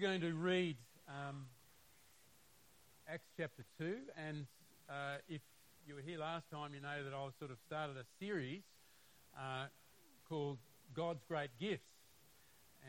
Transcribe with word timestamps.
We're 0.00 0.08
going 0.08 0.20
to 0.22 0.32
read 0.32 0.76
um, 1.08 1.44
Acts 3.06 3.28
chapter 3.36 3.64
2, 3.78 3.96
and 4.16 4.46
uh, 4.88 5.16
if 5.28 5.42
you 5.86 5.94
were 5.94 6.00
here 6.00 6.18
last 6.18 6.44
time, 6.50 6.72
you 6.72 6.80
know 6.80 7.04
that 7.04 7.12
I 7.12 7.28
sort 7.38 7.50
of 7.50 7.58
started 7.66 7.98
a 7.98 8.04
series 8.18 8.62
uh, 9.36 9.66
called 10.26 10.56
God's 10.94 11.20
Great 11.28 11.50
Gifts. 11.60 11.82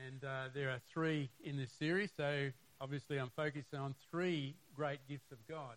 And 0.07 0.23
uh, 0.23 0.53
there 0.53 0.69
are 0.69 0.79
three 0.93 1.29
in 1.43 1.57
this 1.57 1.69
series, 1.77 2.11
so 2.15 2.49
obviously 2.79 3.17
I'm 3.17 3.31
focusing 3.35 3.79
on 3.79 3.93
three 4.09 4.55
great 4.73 4.99
gifts 5.09 5.33
of 5.33 5.37
God. 5.49 5.75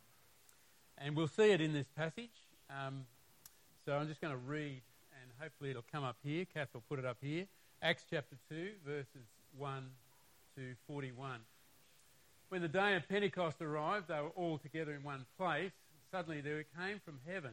And 0.98 1.16
we'll 1.16 1.26
see 1.26 1.50
it 1.50 1.60
in 1.60 1.72
this 1.72 1.88
passage. 1.96 2.36
Um, 2.70 3.06
so 3.84 3.94
I'm 3.94 4.06
just 4.06 4.20
going 4.20 4.34
to 4.34 4.38
read, 4.38 4.82
and 5.20 5.32
hopefully 5.40 5.70
it'll 5.70 5.84
come 5.90 6.04
up 6.04 6.16
here. 6.22 6.44
Kath 6.44 6.68
will 6.74 6.84
put 6.88 7.00
it 7.00 7.04
up 7.04 7.16
here. 7.20 7.46
Acts 7.82 8.04
chapter 8.08 8.36
2, 8.50 8.68
verses 8.86 9.26
1 9.58 9.84
to 10.56 10.74
41. 10.86 11.40
When 12.48 12.62
the 12.62 12.68
day 12.68 12.94
of 12.94 13.08
Pentecost 13.08 13.60
arrived, 13.60 14.08
they 14.08 14.20
were 14.20 14.32
all 14.36 14.58
together 14.58 14.92
in 14.92 15.02
one 15.02 15.26
place. 15.38 15.72
Suddenly 16.10 16.40
there 16.40 16.64
came 16.78 17.00
from 17.04 17.18
heaven 17.26 17.52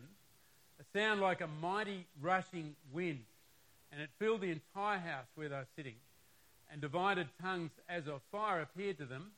a 0.80 0.98
sound 0.98 1.22
like 1.22 1.42
a 1.42 1.48
mighty 1.48 2.08
rushing 2.22 2.76
wind, 2.92 3.23
and 3.92 4.02
it 4.02 4.09
filled 4.20 4.42
the 4.42 4.52
entire 4.52 4.98
house 4.98 5.26
where 5.36 5.50
they 5.50 5.56
were 5.56 5.68
sitting. 5.76 5.95
And 6.72 6.82
divided 6.82 7.28
tongues 7.42 7.72
as 7.90 8.08
of 8.08 8.22
fire 8.32 8.62
appeared 8.62 8.98
to 9.00 9.06
them 9.06 9.31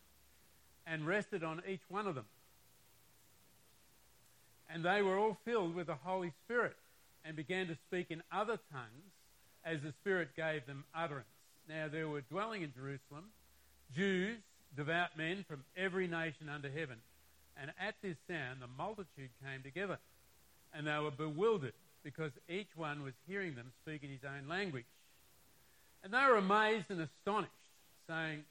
and 0.85 1.07
rested 1.07 1.43
on 1.43 1.63
each 1.67 1.81
one 1.89 2.07
of 2.07 2.15
them. 2.15 2.25
And 4.69 4.85
they 4.85 5.01
were 5.01 5.17
all 5.17 5.37
filled 5.43 5.75
with 5.75 5.87
the 5.87 5.95
Holy 5.95 6.31
Spirit 6.45 6.75
and 7.25 7.35
began 7.35 7.67
to 7.67 7.75
speak 7.87 8.07
in 8.09 8.21
other 8.31 8.59
tongues 8.71 9.11
as 9.65 9.81
the 9.81 9.93
Spirit 10.01 10.35
gave 10.35 10.65
them 10.65 10.83
utterance. 10.93 11.27
Now 11.67 11.87
there 11.91 12.07
were 12.07 12.21
dwelling 12.21 12.61
in 12.61 12.73
Jerusalem 12.73 13.31
Jews, 13.95 14.37
devout 14.75 15.17
men 15.17 15.45
from 15.47 15.63
every 15.77 16.07
nation 16.07 16.49
under 16.49 16.69
heaven. 16.69 16.97
And 17.61 17.71
at 17.79 17.95
this 18.01 18.17
sound, 18.27 18.61
the 18.61 18.67
multitude 18.77 19.29
came 19.43 19.61
together, 19.63 19.99
and 20.73 20.87
they 20.87 20.97
were 20.99 21.11
bewildered 21.11 21.73
because 22.03 22.31
each 22.49 22.69
one 22.75 23.03
was 23.03 23.13
hearing 23.27 23.55
them 23.55 23.71
speak 23.83 24.03
in 24.03 24.09
his 24.09 24.23
own 24.25 24.49
language. 24.49 24.85
And 26.03 26.13
they 26.13 26.25
were 26.25 26.37
amazed 26.37 26.85
and 26.89 27.01
astonished, 27.01 27.51
saying, 28.07 28.43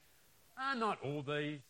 Are 0.58 0.74
not 0.74 0.98
all 1.04 1.22
these 1.22 1.60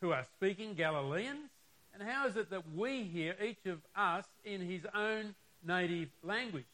who 0.00 0.12
are 0.12 0.26
speaking 0.36 0.74
Galileans? 0.74 1.50
And 1.92 2.02
how 2.02 2.28
is 2.28 2.36
it 2.36 2.50
that 2.50 2.62
we 2.76 3.02
hear 3.02 3.34
each 3.44 3.66
of 3.66 3.78
us 3.96 4.24
in 4.44 4.60
his 4.60 4.82
own 4.94 5.34
native 5.66 6.08
language? 6.22 6.66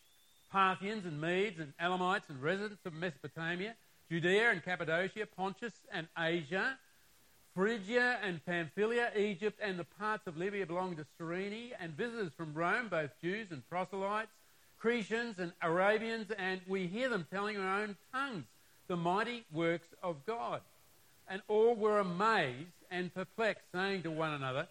Parthians 0.51 1.07
and 1.07 1.21
Medes 1.21 1.59
and 1.59 1.73
Elamites 1.81 2.29
and 2.29 2.43
residents 2.43 2.85
of 2.85 2.93
Mesopotamia, 2.93 3.75
Judea 4.11 4.51
and 4.51 4.65
Cappadocia, 4.65 5.27
Pontus 5.27 5.73
and 5.93 6.07
Asia, 6.17 6.79
Phrygia 7.55 8.19
and 8.23 8.45
Pamphylia, 8.45 9.11
Egypt 9.17 9.59
and 9.63 9.79
the 9.79 9.87
parts 9.99 10.27
of 10.27 10.37
Libya 10.37 10.67
belonging 10.67 10.97
to 10.97 11.07
Cyrene, 11.19 11.73
and 11.81 11.97
visitors 11.97 12.33
from 12.37 12.55
Rome, 12.55 12.89
both 12.89 13.11
Jews 13.21 13.49
and 13.51 13.69
proselytes, 13.69 14.31
Cretians 14.81 15.39
and 15.39 15.53
Arabians, 15.63 16.31
and 16.39 16.61
we 16.69 16.87
hear 16.87 17.09
them 17.09 17.27
telling 17.33 17.57
our 17.57 17.81
own 17.81 17.97
tongues 18.13 18.45
the 18.89 18.97
mighty 18.97 19.45
works 19.53 19.89
of 20.03 20.25
God. 20.27 20.61
And 21.29 21.43
all 21.49 21.75
were 21.75 21.99
amazed 21.99 22.69
and 22.91 23.13
perplexed, 23.13 23.65
saying 23.73 24.03
to 24.03 24.11
one 24.11 24.33
another, 24.33 24.69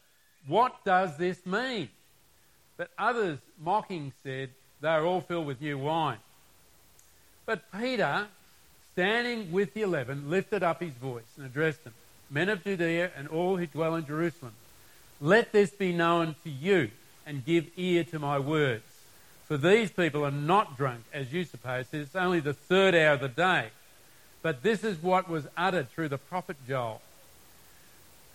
What 0.48 0.86
does 0.86 1.18
this 1.18 1.46
mean? 1.46 1.90
But 2.78 2.92
others, 2.98 3.40
mocking, 3.60 4.14
said, 4.24 4.52
They 4.80 4.88
are 4.88 5.06
all 5.06 5.22
filled 5.22 5.48
with 5.48 5.60
new 5.60 5.78
wine. 5.78 6.20
But 7.46 7.64
Peter, 7.78 8.28
standing 8.96 9.52
with 9.52 9.74
the 9.74 9.82
eleven, 9.82 10.30
lifted 10.30 10.64
up 10.64 10.82
his 10.82 10.94
voice 10.94 11.24
and 11.38 11.46
addressed 11.46 11.84
them 11.84 11.94
Men 12.30 12.50
of 12.50 12.64
Judea 12.64 13.12
and 13.16 13.28
all 13.28 13.58
who 13.58 13.68
dwell 13.68 13.96
in 13.96 14.06
Jerusalem, 14.06 14.54
let 15.22 15.52
this 15.52 15.70
be 15.70 15.94
known 15.94 16.36
to 16.44 16.50
you 16.50 16.90
and 17.26 17.46
give 17.46 17.68
ear 17.78 18.04
to 18.06 18.20
my 18.20 18.40
words. 18.40 18.84
For 19.48 19.58
these 19.58 19.92
people 19.92 20.26
are 20.26 20.32
not 20.32 20.76
drunk, 20.76 21.04
as 21.14 21.32
you 21.32 21.44
suppose. 21.44 21.86
It's 21.92 22.16
only 22.16 22.40
the 22.40 22.54
third 22.54 22.96
hour 22.96 23.14
of 23.14 23.20
the 23.22 23.28
day. 23.28 23.70
But 24.42 24.64
this 24.64 24.84
is 24.84 25.02
what 25.02 25.30
was 25.30 25.48
uttered 25.56 25.90
through 25.90 26.10
the 26.10 26.18
prophet 26.18 26.58
Joel. 26.68 27.02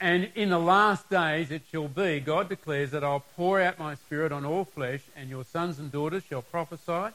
And 0.00 0.31
in 0.34 0.50
the 0.50 0.59
last 0.59 1.10
days 1.10 1.50
it 1.50 1.62
shall 1.71 1.88
be, 1.88 2.21
God 2.21 2.48
declares, 2.48 2.92
that 2.92 3.04
I'll 3.04 3.25
pour 3.37 3.60
out 3.60 3.78
my 3.78 3.97
spirit 3.97 4.32
on 4.32 4.44
all 4.44 4.65
flesh, 4.65 5.03
and 5.16 5.28
your 5.28 5.44
sons 5.44 5.78
and 5.78 5.92
daughters 5.92 6.22
shall 6.28 6.42
prophesy, 6.42 7.15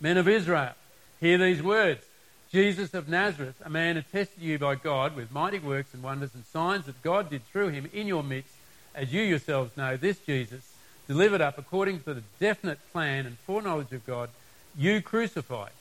Men 0.00 0.16
of 0.16 0.28
Israel, 0.28 0.74
hear 1.20 1.38
these 1.38 1.62
words. 1.62 2.04
Jesus 2.50 2.94
of 2.94 3.08
Nazareth, 3.08 3.60
a 3.64 3.68
man 3.68 3.96
attested 3.96 4.40
to 4.40 4.44
you 4.44 4.58
by 4.58 4.74
God 4.74 5.14
with 5.14 5.32
mighty 5.32 5.58
works 5.58 5.92
and 5.92 6.02
wonders 6.02 6.34
and 6.34 6.46
signs 6.46 6.86
that 6.86 7.02
God 7.02 7.28
did 7.28 7.44
through 7.46 7.68
him 7.68 7.90
in 7.92 8.06
your 8.06 8.22
midst, 8.22 8.54
as 8.94 9.12
you 9.12 9.22
yourselves 9.22 9.76
know, 9.76 9.96
this 9.96 10.18
Jesus, 10.20 10.72
delivered 11.06 11.40
up 11.40 11.58
according 11.58 12.00
to 12.00 12.14
the 12.14 12.22
definite 12.40 12.78
plan 12.92 13.26
and 13.26 13.38
foreknowledge 13.38 13.92
of 13.92 14.06
God, 14.06 14.30
you 14.76 15.02
crucified 15.02 15.72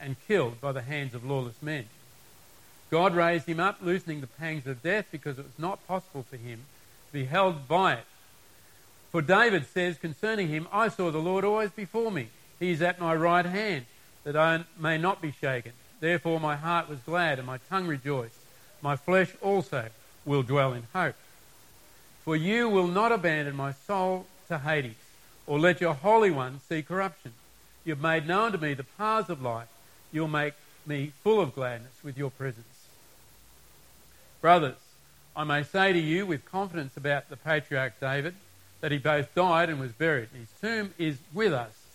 and 0.00 0.16
killed 0.26 0.60
by 0.60 0.72
the 0.72 0.82
hands 0.82 1.14
of 1.14 1.24
lawless 1.24 1.62
men. 1.62 1.84
God 2.90 3.14
raised 3.14 3.46
him 3.46 3.60
up, 3.60 3.78
loosening 3.82 4.20
the 4.20 4.26
pangs 4.26 4.66
of 4.66 4.82
death, 4.82 5.06
because 5.10 5.38
it 5.38 5.44
was 5.44 5.58
not 5.58 5.86
possible 5.86 6.24
for 6.28 6.36
him 6.36 6.60
to 7.08 7.12
be 7.12 7.24
held 7.24 7.68
by 7.68 7.94
it. 7.94 8.04
For 9.10 9.22
David 9.22 9.66
says 9.66 9.98
concerning 9.98 10.48
him, 10.48 10.66
I 10.72 10.88
saw 10.88 11.10
the 11.10 11.18
Lord 11.18 11.44
always 11.44 11.70
before 11.70 12.10
me. 12.10 12.28
He 12.58 12.70
is 12.70 12.82
at 12.82 13.00
my 13.00 13.14
right 13.14 13.44
hand, 13.44 13.86
that 14.24 14.36
I 14.36 14.64
may 14.78 14.98
not 14.98 15.20
be 15.20 15.32
shaken. 15.32 15.72
Therefore 16.00 16.40
my 16.40 16.56
heart 16.56 16.88
was 16.88 16.98
glad, 17.00 17.38
and 17.38 17.46
my 17.46 17.58
tongue 17.68 17.86
rejoiced. 17.86 18.38
My 18.82 18.96
flesh 18.96 19.30
also 19.40 19.86
will 20.24 20.42
dwell 20.42 20.72
in 20.72 20.84
hope. 20.92 21.14
For 22.24 22.36
you 22.36 22.68
will 22.68 22.88
not 22.88 23.12
abandon 23.12 23.54
my 23.54 23.72
soul 23.72 24.26
to 24.48 24.58
Hades, 24.58 24.94
or 25.46 25.58
let 25.58 25.80
your 25.80 25.94
Holy 25.94 26.30
One 26.30 26.60
see 26.68 26.82
corruption. 26.82 27.32
You 27.84 27.94
have 27.94 28.02
made 28.02 28.26
known 28.26 28.52
to 28.52 28.58
me 28.58 28.74
the 28.74 28.84
paths 28.84 29.30
of 29.30 29.42
life. 29.42 29.68
You'll 30.12 30.28
make 30.28 30.54
me 30.86 31.12
full 31.22 31.40
of 31.40 31.54
gladness 31.54 32.02
with 32.02 32.18
your 32.18 32.30
presence. 32.30 32.88
Brothers, 34.40 34.76
I 35.36 35.44
may 35.44 35.62
say 35.62 35.92
to 35.92 35.98
you 35.98 36.26
with 36.26 36.44
confidence 36.44 36.96
about 36.96 37.28
the 37.28 37.36
patriarch 37.36 38.00
David 38.00 38.34
that 38.80 38.92
he 38.92 38.98
both 38.98 39.34
died 39.34 39.68
and 39.68 39.78
was 39.78 39.92
buried. 39.92 40.28
His 40.32 40.48
tomb 40.60 40.94
is 40.98 41.18
with 41.32 41.52
us 41.52 41.85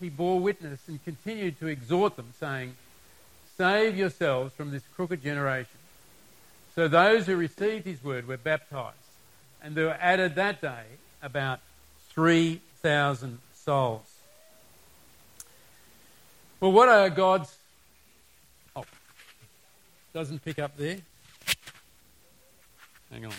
he 0.00 0.08
bore 0.08 0.40
witness 0.40 0.80
and 0.88 1.02
continued 1.04 1.58
to 1.60 1.66
exhort 1.66 2.16
them, 2.16 2.32
saying, 2.40 2.74
Save 3.56 3.96
yourselves 3.96 4.54
from 4.54 4.70
this 4.70 4.82
crooked 4.96 5.22
generation. 5.22 5.78
So 6.74 6.88
those 6.88 7.26
who 7.26 7.36
received 7.36 7.84
his 7.84 8.02
word 8.02 8.26
were 8.26 8.38
baptized, 8.38 8.96
and 9.62 9.74
there 9.74 9.86
were 9.86 9.98
added 10.00 10.34
that 10.36 10.60
day 10.60 10.84
about 11.22 11.60
3,000 12.14 13.38
souls. 13.54 14.10
Well, 16.60 16.72
what 16.72 16.88
are 16.88 17.10
God's. 17.10 17.56
Oh, 18.76 18.84
doesn't 20.12 20.44
pick 20.44 20.58
up 20.58 20.76
there. 20.76 20.98
Hang 23.10 23.26
on. 23.26 23.32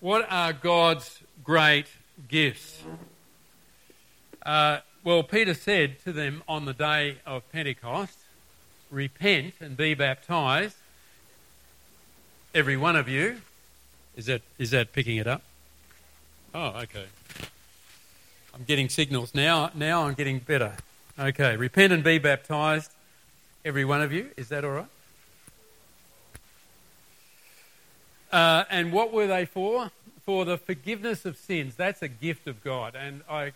What 0.00 0.26
are 0.30 0.52
God's 0.52 1.20
great 1.42 1.86
gifts? 2.28 2.82
Uh, 4.44 4.78
well, 5.04 5.22
Peter 5.22 5.54
said 5.54 5.98
to 6.04 6.12
them 6.12 6.42
on 6.48 6.64
the 6.64 6.72
day 6.72 7.18
of 7.26 7.50
Pentecost, 7.52 8.18
Repent 8.90 9.54
and 9.60 9.76
be 9.76 9.94
baptized, 9.94 10.76
every 12.54 12.76
one 12.76 12.96
of 12.96 13.08
you. 13.08 13.40
Is 14.16 14.26
that, 14.26 14.42
is 14.58 14.72
that 14.72 14.92
picking 14.92 15.16
it 15.16 15.28
up? 15.28 15.42
Oh, 16.54 16.80
okay. 16.82 17.04
I'm 18.52 18.64
getting 18.64 18.88
signals 18.88 19.34
now. 19.34 19.70
Now 19.74 20.06
I'm 20.06 20.14
getting 20.14 20.40
better. 20.40 20.72
Okay, 21.18 21.56
repent 21.56 21.92
and 21.92 22.02
be 22.02 22.18
baptized, 22.18 22.90
every 23.64 23.84
one 23.84 24.02
of 24.02 24.12
you. 24.12 24.30
Is 24.36 24.48
that 24.48 24.64
all 24.64 24.72
right? 24.72 24.86
Uh, 28.32 28.64
and 28.70 28.92
what 28.92 29.12
were 29.12 29.26
they 29.26 29.44
for? 29.44 29.90
For 30.24 30.44
the 30.44 30.58
forgiveness 30.58 31.24
of 31.24 31.36
sins. 31.36 31.76
That's 31.76 32.02
a 32.02 32.08
gift 32.08 32.46
of 32.48 32.62
God. 32.64 32.96
And 32.96 33.22
I 33.30 33.52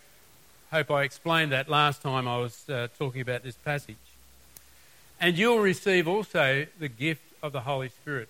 hope 0.71 0.91
I 0.91 1.03
explained 1.03 1.53
that 1.53 1.69
last 1.69 2.03
time 2.03 2.27
I 2.27 2.39
was 2.39 2.69
uh, 2.69 2.89
talking 2.99 3.21
about 3.21 3.43
this 3.43 3.57
passage. 3.57 3.97
And 5.21 5.39
you'll 5.39 5.61
receive 5.61 6.09
also 6.09 6.67
the 6.79 6.89
gift 6.89 7.23
of 7.43 7.53
the 7.53 7.61
Holy 7.61 7.89
Spirit. 7.89 8.29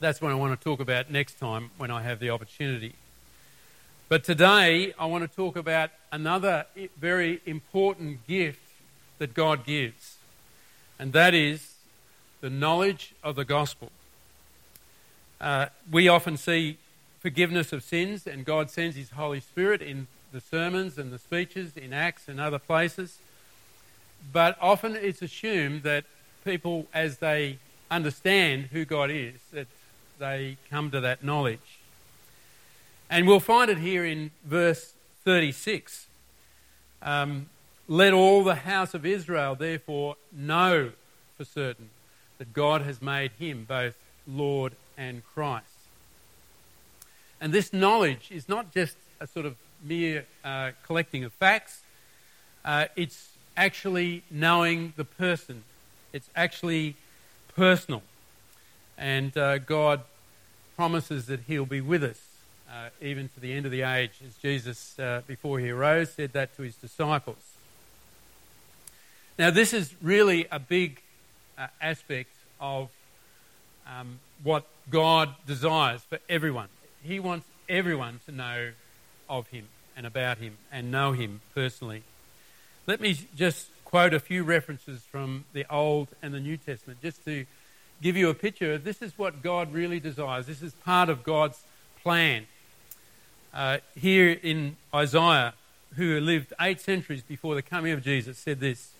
That's 0.00 0.20
what 0.20 0.32
I 0.32 0.34
want 0.34 0.58
to 0.58 0.64
talk 0.64 0.80
about 0.80 1.10
next 1.10 1.38
time 1.38 1.70
when 1.76 1.90
I 1.90 2.02
have 2.02 2.18
the 2.20 2.30
opportunity. 2.30 2.94
But 4.08 4.24
today 4.24 4.92
I 4.98 5.06
want 5.06 5.28
to 5.28 5.36
talk 5.36 5.56
about 5.56 5.90
another 6.10 6.66
very 6.98 7.40
important 7.46 8.26
gift 8.26 8.62
that 9.18 9.34
God 9.34 9.64
gives, 9.64 10.16
and 10.98 11.12
that 11.12 11.34
is 11.34 11.74
the 12.40 12.50
knowledge 12.50 13.14
of 13.22 13.36
the 13.36 13.44
gospel. 13.44 13.92
Uh, 15.40 15.66
we 15.90 16.08
often 16.08 16.36
see 16.36 16.78
forgiveness 17.20 17.72
of 17.72 17.82
sins, 17.82 18.26
and 18.26 18.44
God 18.44 18.70
sends 18.70 18.96
His 18.96 19.10
Holy 19.10 19.40
Spirit 19.40 19.80
in 19.80 20.06
the 20.32 20.40
sermons 20.40 20.98
and 20.98 21.12
the 21.12 21.18
speeches, 21.18 21.76
in 21.76 21.92
Acts 21.92 22.28
and 22.28 22.40
other 22.40 22.58
places. 22.58 23.18
But 24.32 24.56
often 24.60 24.96
it's 24.96 25.22
assumed 25.22 25.82
that 25.82 26.04
people, 26.44 26.86
as 26.92 27.18
they 27.18 27.58
understand 27.90 28.68
who 28.72 28.84
God 28.84 29.10
is, 29.10 29.34
that 29.52 29.66
they 30.18 30.56
come 30.68 30.90
to 30.90 31.00
that 31.00 31.24
knowledge. 31.24 31.78
And 33.08 33.26
we'll 33.26 33.40
find 33.40 33.70
it 33.70 33.78
here 33.78 34.04
in 34.04 34.30
verse 34.44 34.92
36. 35.24 36.06
Um, 37.02 37.48
Let 37.88 38.12
all 38.12 38.44
the 38.44 38.54
house 38.54 38.94
of 38.94 39.04
Israel 39.04 39.54
therefore 39.54 40.16
know 40.30 40.92
for 41.36 41.44
certain 41.44 41.90
that 42.38 42.52
God 42.52 42.82
has 42.82 43.02
made 43.02 43.32
him 43.32 43.64
both 43.68 43.96
Lord 44.26 44.74
and 44.96 45.22
Christ. 45.24 45.66
And 47.40 47.52
this 47.52 47.72
knowledge 47.72 48.28
is 48.30 48.48
not 48.48 48.72
just 48.72 48.96
a 49.18 49.26
sort 49.26 49.46
of 49.46 49.56
mere 49.82 50.26
uh, 50.44 50.70
collecting 50.84 51.24
of 51.24 51.32
facts, 51.32 51.80
uh, 52.64 52.86
it's 52.96 53.30
actually 53.56 54.22
knowing 54.30 54.92
the 54.96 55.04
person, 55.04 55.64
it's 56.12 56.28
actually 56.34 56.96
personal. 57.56 58.02
And 58.98 59.36
uh, 59.36 59.58
God 59.58 60.02
promises 60.76 61.26
that 61.26 61.40
He'll 61.46 61.66
be 61.66 61.80
with 61.80 62.04
us 62.04 62.20
uh, 62.72 62.90
even 63.00 63.28
to 63.28 63.40
the 63.40 63.52
end 63.52 63.66
of 63.66 63.72
the 63.72 63.82
age, 63.82 64.12
as 64.26 64.34
Jesus, 64.36 64.98
uh, 64.98 65.22
before 65.26 65.58
He 65.58 65.70
arose, 65.70 66.12
said 66.12 66.32
that 66.32 66.56
to 66.56 66.62
His 66.62 66.76
disciples. 66.76 67.36
Now, 69.38 69.50
this 69.50 69.72
is 69.72 69.94
really 70.02 70.46
a 70.50 70.58
big 70.58 71.00
uh, 71.58 71.68
aspect 71.80 72.30
of 72.60 72.90
um, 73.86 74.20
what 74.42 74.66
God 74.90 75.34
desires 75.46 76.02
for 76.02 76.18
everyone. 76.28 76.68
He 77.02 77.18
wants 77.18 77.46
everyone 77.68 78.20
to 78.26 78.32
know 78.32 78.70
of 79.30 79.48
Him 79.48 79.68
and 79.96 80.04
about 80.04 80.36
Him 80.36 80.58
and 80.70 80.90
know 80.90 81.12
Him 81.12 81.40
personally. 81.54 82.02
Let 82.86 83.00
me 83.00 83.16
just 83.34 83.68
quote 83.84 84.12
a 84.12 84.20
few 84.20 84.42
references 84.44 85.00
from 85.10 85.44
the 85.54 85.64
Old 85.72 86.08
and 86.22 86.34
the 86.34 86.40
New 86.40 86.58
Testament 86.58 87.00
just 87.00 87.24
to 87.24 87.46
give 88.02 88.16
you 88.16 88.28
a 88.28 88.34
picture 88.34 88.74
of 88.74 88.84
this 88.84 89.00
is 89.00 89.16
what 89.16 89.42
God 89.42 89.72
really 89.72 90.00
desires. 90.00 90.46
This 90.46 90.62
is 90.62 90.72
part 90.72 91.08
of 91.08 91.22
God's 91.22 91.62
plan. 92.02 92.46
Uh, 93.52 93.78
here 93.96 94.38
in 94.42 94.76
Isaiah, 94.94 95.54
who 95.96 96.20
lived 96.20 96.52
eight 96.60 96.80
centuries 96.80 97.22
before 97.22 97.54
the 97.54 97.62
coming 97.62 97.92
of 97.92 98.02
Jesus, 98.02 98.38
said 98.38 98.60
this 98.60 98.90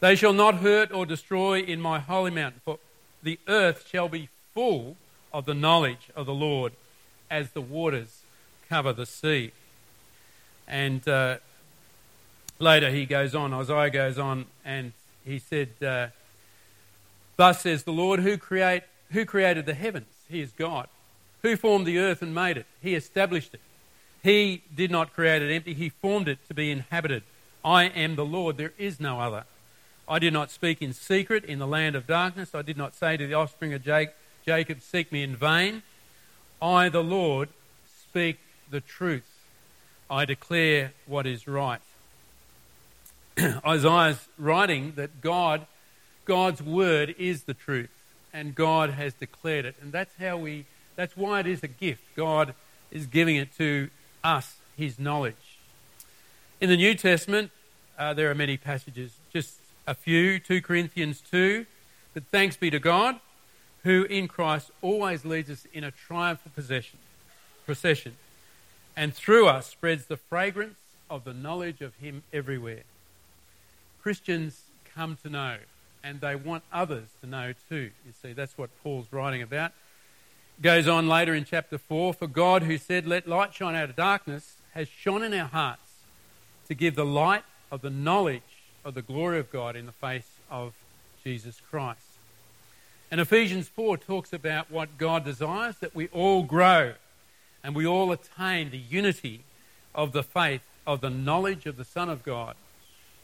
They 0.00 0.14
shall 0.14 0.32
not 0.32 0.56
hurt 0.56 0.92
or 0.92 1.06
destroy 1.06 1.60
in 1.60 1.80
my 1.80 1.98
holy 1.98 2.30
mountain, 2.30 2.60
for 2.64 2.78
the 3.22 3.38
earth 3.48 3.88
shall 3.88 4.08
be 4.08 4.28
full 4.54 4.96
of 5.32 5.44
the 5.44 5.54
knowledge 5.54 6.08
of 6.14 6.26
the 6.26 6.34
Lord 6.34 6.72
as 7.30 7.50
the 7.50 7.60
waters 7.60 8.22
cover 8.68 8.92
the 8.92 9.06
sea. 9.06 9.52
And 10.70 11.06
uh, 11.08 11.38
later 12.60 12.90
he 12.90 13.04
goes 13.04 13.34
on, 13.34 13.52
Isaiah 13.52 13.90
goes 13.90 14.18
on, 14.18 14.46
and 14.64 14.92
he 15.24 15.40
said, 15.40 15.70
uh, 15.84 16.06
Thus 17.36 17.62
says 17.62 17.82
the 17.82 17.92
Lord, 17.92 18.20
who, 18.20 18.38
create, 18.38 18.84
who 19.10 19.24
created 19.24 19.66
the 19.66 19.74
heavens? 19.74 20.06
He 20.28 20.40
is 20.40 20.52
God. 20.52 20.86
Who 21.42 21.56
formed 21.56 21.86
the 21.86 21.98
earth 21.98 22.22
and 22.22 22.34
made 22.34 22.56
it? 22.56 22.66
He 22.80 22.94
established 22.94 23.54
it. 23.54 23.60
He 24.22 24.62
did 24.74 24.90
not 24.90 25.12
create 25.12 25.42
it 25.42 25.52
empty, 25.52 25.74
He 25.74 25.88
formed 25.88 26.28
it 26.28 26.38
to 26.48 26.54
be 26.54 26.70
inhabited. 26.70 27.24
I 27.64 27.84
am 27.84 28.14
the 28.14 28.24
Lord, 28.24 28.56
there 28.56 28.72
is 28.78 29.00
no 29.00 29.20
other. 29.20 29.44
I 30.08 30.18
did 30.18 30.32
not 30.32 30.50
speak 30.50 30.82
in 30.82 30.92
secret 30.92 31.44
in 31.44 31.58
the 31.58 31.66
land 31.66 31.96
of 31.96 32.06
darkness. 32.06 32.54
I 32.54 32.62
did 32.62 32.76
not 32.76 32.94
say 32.94 33.16
to 33.16 33.26
the 33.26 33.34
offspring 33.34 33.72
of 33.74 33.84
Jacob, 33.84 34.80
Seek 34.80 35.12
me 35.12 35.22
in 35.22 35.36
vain. 35.36 35.82
I, 36.60 36.88
the 36.88 37.02
Lord, 37.02 37.48
speak 38.08 38.38
the 38.70 38.80
truth. 38.80 39.29
I 40.10 40.24
declare 40.24 40.92
what 41.06 41.26
is 41.26 41.46
right. 41.46 41.80
Isaiah's 43.38 44.28
writing 44.36 44.94
that 44.96 45.20
God 45.20 45.66
God's 46.30 46.62
word 46.62 47.16
is 47.18 47.42
the 47.42 47.54
truth, 47.54 47.90
and 48.32 48.54
God 48.54 48.90
has 48.90 49.14
declared 49.14 49.64
it. 49.64 49.74
And 49.82 49.90
that's 49.90 50.14
how 50.16 50.36
we, 50.36 50.64
that's 50.94 51.16
why 51.16 51.40
it 51.40 51.48
is 51.48 51.64
a 51.64 51.68
gift. 51.68 52.02
God 52.14 52.54
is 52.92 53.06
giving 53.06 53.34
it 53.34 53.56
to 53.58 53.90
us, 54.22 54.58
his 54.76 54.96
knowledge. 54.96 55.58
In 56.60 56.68
the 56.68 56.76
New 56.76 56.94
Testament, 56.94 57.50
uh, 57.98 58.14
there 58.14 58.30
are 58.30 58.34
many 58.36 58.56
passages, 58.56 59.12
just 59.32 59.56
a 59.88 59.94
few 59.94 60.38
2 60.38 60.62
Corinthians 60.62 61.20
2. 61.32 61.66
But 62.14 62.24
thanks 62.30 62.56
be 62.56 62.70
to 62.70 62.78
God, 62.78 63.18
who 63.82 64.04
in 64.04 64.28
Christ 64.28 64.70
always 64.82 65.24
leads 65.24 65.50
us 65.50 65.66
in 65.72 65.82
a 65.82 65.90
triumphal 65.90 66.52
possession, 66.54 67.00
procession, 67.66 68.14
and 69.00 69.14
through 69.14 69.48
us 69.48 69.66
spreads 69.66 70.04
the 70.04 70.18
fragrance 70.18 70.76
of 71.08 71.24
the 71.24 71.32
knowledge 71.32 71.80
of 71.80 71.94
him 71.94 72.22
everywhere. 72.34 72.82
Christians 74.02 74.60
come 74.94 75.16
to 75.22 75.30
know 75.30 75.56
and 76.04 76.20
they 76.20 76.34
want 76.36 76.64
others 76.70 77.08
to 77.22 77.26
know 77.26 77.54
too. 77.70 77.92
You 78.04 78.12
see, 78.20 78.34
that's 78.34 78.58
what 78.58 78.68
Paul's 78.82 79.06
writing 79.10 79.40
about. 79.40 79.72
Goes 80.60 80.86
on 80.86 81.08
later 81.08 81.34
in 81.34 81.46
chapter 81.46 81.78
4 81.78 82.12
For 82.12 82.26
God, 82.26 82.64
who 82.64 82.76
said, 82.76 83.06
Let 83.06 83.26
light 83.26 83.54
shine 83.54 83.74
out 83.74 83.88
of 83.88 83.96
darkness, 83.96 84.56
has 84.74 84.86
shone 84.86 85.22
in 85.22 85.32
our 85.32 85.48
hearts 85.48 85.92
to 86.68 86.74
give 86.74 86.94
the 86.94 87.06
light 87.06 87.44
of 87.72 87.80
the 87.80 87.88
knowledge 87.88 88.42
of 88.84 88.92
the 88.92 89.00
glory 89.00 89.38
of 89.38 89.50
God 89.50 89.76
in 89.76 89.86
the 89.86 89.92
face 89.92 90.28
of 90.50 90.74
Jesus 91.24 91.62
Christ. 91.70 92.00
And 93.10 93.18
Ephesians 93.18 93.66
4 93.66 93.96
talks 93.96 94.34
about 94.34 94.70
what 94.70 94.98
God 94.98 95.24
desires 95.24 95.76
that 95.78 95.94
we 95.94 96.08
all 96.08 96.42
grow 96.42 96.92
and 97.62 97.74
we 97.74 97.86
all 97.86 98.12
attain 98.12 98.70
the 98.70 98.78
unity 98.78 99.42
of 99.94 100.12
the 100.12 100.22
faith, 100.22 100.62
of 100.86 101.00
the 101.00 101.10
knowledge 101.10 101.66
of 101.66 101.76
the 101.76 101.84
Son 101.84 102.08
of 102.08 102.22
God, 102.22 102.56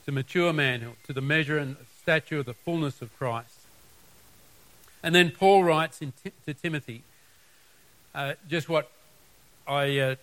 to 0.04 0.12
mature 0.12 0.52
manhood, 0.52 0.96
to 1.06 1.12
the 1.12 1.20
measure 1.20 1.58
and 1.58 1.76
stature 2.00 2.38
of 2.38 2.46
the 2.46 2.54
fullness 2.54 3.02
of 3.02 3.16
Christ. 3.18 3.60
And 5.02 5.14
then 5.14 5.30
Paul 5.30 5.64
writes 5.64 6.02
in, 6.02 6.12
to 6.46 6.54
Timothy 6.54 7.02
Uh, 8.14 8.32
just 8.48 8.66
what 8.66 8.90
I 9.68 9.98
uh, 9.98 10.14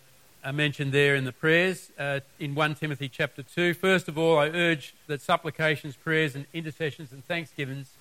I 0.43 0.51
mentioned 0.51 0.91
there 0.91 1.15
in 1.15 1.25
the 1.25 1.31
prayers 1.31 1.91
uh, 1.97 2.19
in 2.37 2.55
1 2.55 2.75
Timothy 2.75 3.07
chapter 3.07 3.43
2. 3.43 3.75
First 3.75 4.09
of 4.09 4.17
all, 4.17 4.37
I 4.37 4.49
urge 4.49 4.93
that 5.07 5.21
supplications, 5.21 5.95
prayers, 5.95 6.35
and 6.35 6.45
intercessions 6.53 7.13
and 7.13 7.23
thanksgivings 7.23 7.91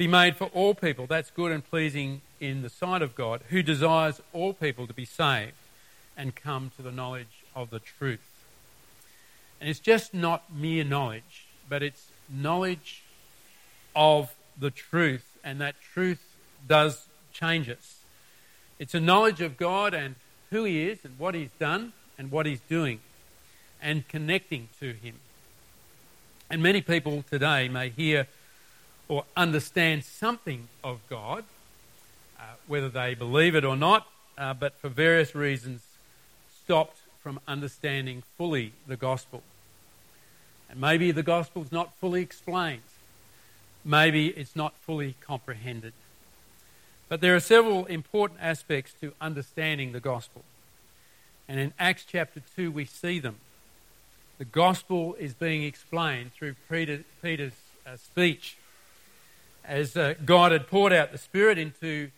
be 0.00 0.08
made 0.08 0.34
for 0.34 0.46
all 0.54 0.74
people. 0.74 1.06
That's 1.06 1.30
good 1.30 1.52
and 1.52 1.62
pleasing 1.62 2.22
in 2.40 2.62
the 2.62 2.70
sight 2.70 3.02
of 3.02 3.14
God, 3.14 3.42
who 3.50 3.62
desires 3.62 4.22
all 4.32 4.54
people 4.54 4.86
to 4.86 4.94
be 4.94 5.04
saved 5.04 5.52
and 6.16 6.34
come 6.34 6.72
to 6.76 6.82
the 6.82 6.90
knowledge 6.90 7.44
of 7.54 7.68
the 7.68 7.80
truth. 7.80 8.26
And 9.60 9.68
it's 9.68 9.78
just 9.78 10.14
not 10.14 10.44
mere 10.50 10.84
knowledge, 10.84 11.48
but 11.68 11.82
it's 11.82 12.06
knowledge 12.30 13.02
of 13.94 14.34
the 14.58 14.70
truth, 14.70 15.36
and 15.44 15.60
that 15.60 15.74
truth 15.92 16.24
does 16.66 17.04
change 17.34 17.68
us. 17.68 17.98
It's 18.78 18.94
a 18.94 19.00
knowledge 19.00 19.42
of 19.42 19.58
God 19.58 19.92
and 19.92 20.14
who 20.48 20.64
He 20.64 20.88
is 20.88 21.00
and 21.04 21.18
what 21.18 21.34
He's 21.34 21.52
done 21.58 21.92
and 22.16 22.30
what 22.30 22.46
He's 22.46 22.60
doing 22.70 23.00
and 23.82 24.08
connecting 24.08 24.70
to 24.80 24.94
Him. 24.94 25.16
And 26.48 26.62
many 26.62 26.80
people 26.80 27.22
today 27.28 27.68
may 27.68 27.90
hear 27.90 28.28
or 29.10 29.24
understand 29.36 30.04
something 30.04 30.68
of 30.84 31.00
God, 31.10 31.42
uh, 32.38 32.42
whether 32.68 32.88
they 32.88 33.12
believe 33.12 33.56
it 33.56 33.64
or 33.64 33.76
not, 33.76 34.06
uh, 34.38 34.54
but 34.54 34.78
for 34.78 34.88
various 34.88 35.34
reasons 35.34 35.82
stopped 36.62 36.98
from 37.20 37.40
understanding 37.48 38.22
fully 38.38 38.72
the 38.86 38.96
gospel. 38.96 39.42
And 40.70 40.80
maybe 40.80 41.10
the 41.10 41.24
gospel's 41.24 41.72
not 41.72 41.92
fully 41.96 42.22
explained. 42.22 42.82
Maybe 43.84 44.28
it's 44.28 44.54
not 44.54 44.74
fully 44.76 45.16
comprehended. 45.20 45.92
But 47.08 47.20
there 47.20 47.34
are 47.34 47.40
several 47.40 47.86
important 47.86 48.38
aspects 48.40 48.94
to 49.00 49.12
understanding 49.20 49.90
the 49.90 49.98
gospel. 49.98 50.44
And 51.48 51.58
in 51.58 51.72
Acts 51.80 52.04
chapter 52.06 52.42
2, 52.54 52.70
we 52.70 52.84
see 52.84 53.18
them. 53.18 53.38
The 54.38 54.44
gospel 54.44 55.16
is 55.18 55.34
being 55.34 55.64
explained 55.64 56.32
through 56.32 56.54
Peter, 56.70 57.02
Peter's 57.20 57.54
uh, 57.84 57.96
speech. 57.96 58.56
As 59.64 59.96
uh, 59.96 60.14
God 60.24 60.52
had 60.52 60.66
poured 60.66 60.92
out 60.92 61.12
the 61.12 61.18
Spirit 61.18 61.58
into 61.58 62.10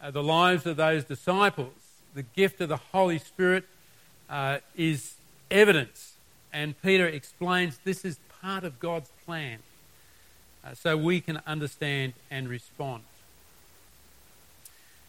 uh, 0.00 0.10
the 0.10 0.22
lives 0.22 0.66
of 0.66 0.76
those 0.76 1.04
disciples, 1.04 1.72
the 2.14 2.22
gift 2.22 2.60
of 2.60 2.68
the 2.68 2.76
Holy 2.76 3.18
Spirit 3.18 3.64
uh, 4.30 4.58
is 4.76 5.14
evidence. 5.50 6.14
And 6.52 6.80
Peter 6.82 7.06
explains 7.06 7.78
this 7.84 8.04
is 8.04 8.18
part 8.40 8.64
of 8.64 8.78
God's 8.78 9.10
plan 9.24 9.58
uh, 10.64 10.74
so 10.74 10.96
we 10.96 11.20
can 11.20 11.40
understand 11.46 12.14
and 12.30 12.48
respond. 12.48 13.02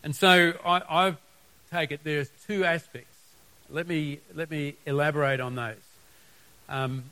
And 0.04 0.16
so 0.16 0.54
I, 0.66 0.82
I 0.90 1.16
take 1.72 1.92
it 1.92 2.02
there's 2.04 2.30
two 2.48 2.66
aspects. 2.66 3.10
Let 3.70 3.88
me, 3.88 4.20
let 4.34 4.52
me 4.52 4.76
elaborate 4.86 5.40
on 5.40 5.56
those. 5.56 5.76
Um, 6.70 7.06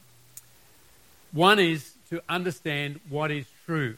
one 1.32 1.60
is 1.60 1.94
to 2.10 2.22
understand 2.30 3.00
what 3.10 3.32
is 3.32 3.46
true 3.66 3.98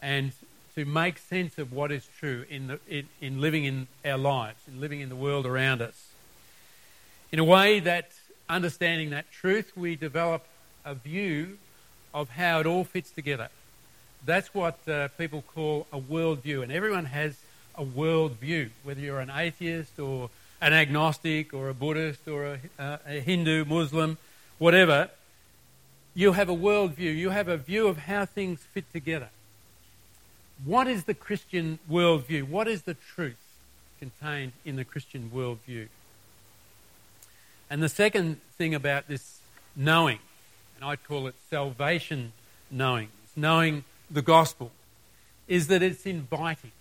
and 0.00 0.32
to 0.74 0.84
make 0.84 1.18
sense 1.18 1.58
of 1.58 1.72
what 1.72 1.92
is 1.92 2.08
true 2.18 2.44
in, 2.48 2.68
the, 2.68 2.80
in, 2.88 3.08
in 3.20 3.40
living 3.40 3.64
in 3.64 3.86
our 4.04 4.18
lives, 4.18 4.58
in 4.66 4.80
living 4.80 5.00
in 5.00 5.08
the 5.08 5.16
world 5.16 5.46
around 5.46 5.82
us. 5.82 6.08
In 7.32 7.38
a 7.38 7.44
way 7.44 7.80
that, 7.80 8.10
understanding 8.48 9.10
that 9.10 9.30
truth, 9.30 9.72
we 9.76 9.96
develop 9.96 10.44
a 10.84 10.94
view 10.94 11.58
of 12.14 12.30
how 12.30 12.60
it 12.60 12.66
all 12.66 12.84
fits 12.84 13.10
together. 13.10 13.48
That's 14.24 14.52
what 14.54 14.76
uh, 14.88 15.08
people 15.16 15.42
call 15.42 15.86
a 15.92 16.00
worldview, 16.00 16.62
and 16.62 16.72
everyone 16.72 17.06
has 17.06 17.36
a 17.76 17.84
worldview, 17.84 18.70
whether 18.82 19.00
you're 19.00 19.20
an 19.20 19.30
atheist 19.30 19.98
or 19.98 20.30
an 20.60 20.72
agnostic 20.72 21.54
or 21.54 21.68
a 21.68 21.74
Buddhist 21.74 22.28
or 22.28 22.44
a, 22.44 22.58
uh, 22.78 22.98
a 23.06 23.20
Hindu, 23.20 23.64
Muslim, 23.64 24.18
whatever. 24.58 25.08
You 26.14 26.32
have 26.32 26.48
a 26.48 26.54
worldview. 26.54 27.16
You 27.16 27.30
have 27.30 27.48
a 27.48 27.56
view 27.56 27.86
of 27.86 27.96
how 27.98 28.26
things 28.26 28.60
fit 28.72 28.92
together. 28.92 29.30
What 30.64 30.86
is 30.86 31.04
the 31.04 31.14
Christian 31.14 31.78
worldview? 31.90 32.48
What 32.48 32.68
is 32.68 32.82
the 32.82 32.94
truth 32.94 33.40
contained 33.98 34.52
in 34.64 34.76
the 34.76 34.84
Christian 34.84 35.30
worldview? 35.34 35.88
And 37.68 37.82
the 37.82 37.88
second 37.88 38.40
thing 38.58 38.74
about 38.74 39.08
this 39.08 39.40
knowing, 39.76 40.18
and 40.76 40.84
I'd 40.84 41.04
call 41.04 41.26
it 41.26 41.34
salvation 41.48 42.32
knowing, 42.70 43.08
knowing 43.36 43.84
the 44.10 44.22
gospel, 44.22 44.72
is 45.48 45.68
that 45.68 45.82
it's 45.82 46.04
inviting 46.04 46.72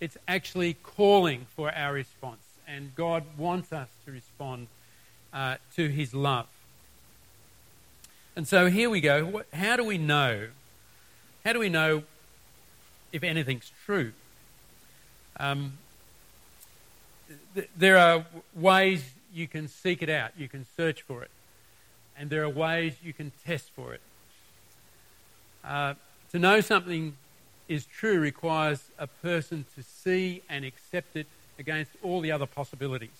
it's 0.00 0.16
actually 0.26 0.74
calling 0.74 1.46
for 1.56 1.74
our 1.74 1.92
response. 1.92 2.40
And 2.66 2.94
God 2.94 3.24
wants 3.36 3.72
us 3.72 3.88
to 4.04 4.12
respond 4.12 4.68
uh, 5.32 5.56
to 5.76 5.88
his 5.88 6.14
love. 6.14 6.46
And 8.36 8.46
so 8.46 8.68
here 8.68 8.88
we 8.88 9.00
go. 9.00 9.42
How 9.52 9.76
do 9.76 9.84
we 9.84 9.98
know? 9.98 10.48
How 11.44 11.52
do 11.52 11.58
we 11.58 11.68
know 11.68 12.04
if 13.12 13.22
anything's 13.22 13.72
true? 13.84 14.12
Um, 15.38 15.78
th- 17.54 17.68
there 17.76 17.98
are 17.98 18.24
ways 18.54 19.04
you 19.32 19.46
can 19.46 19.68
seek 19.68 20.02
it 20.02 20.08
out, 20.08 20.32
you 20.36 20.48
can 20.48 20.66
search 20.76 21.02
for 21.02 21.22
it, 21.22 21.30
and 22.16 22.30
there 22.30 22.42
are 22.42 22.48
ways 22.48 22.94
you 23.02 23.12
can 23.12 23.32
test 23.44 23.70
for 23.74 23.94
it. 23.94 24.00
Uh, 25.64 25.94
to 26.32 26.38
know 26.38 26.60
something 26.60 27.16
is 27.68 27.84
true 27.84 28.18
requires 28.18 28.84
a 28.98 29.06
person 29.06 29.66
to 29.74 29.82
see 29.82 30.42
and 30.48 30.64
accept 30.64 31.16
it 31.16 31.26
against 31.58 31.92
all 32.02 32.20
the 32.20 32.32
other 32.32 32.46
possibilities. 32.46 33.10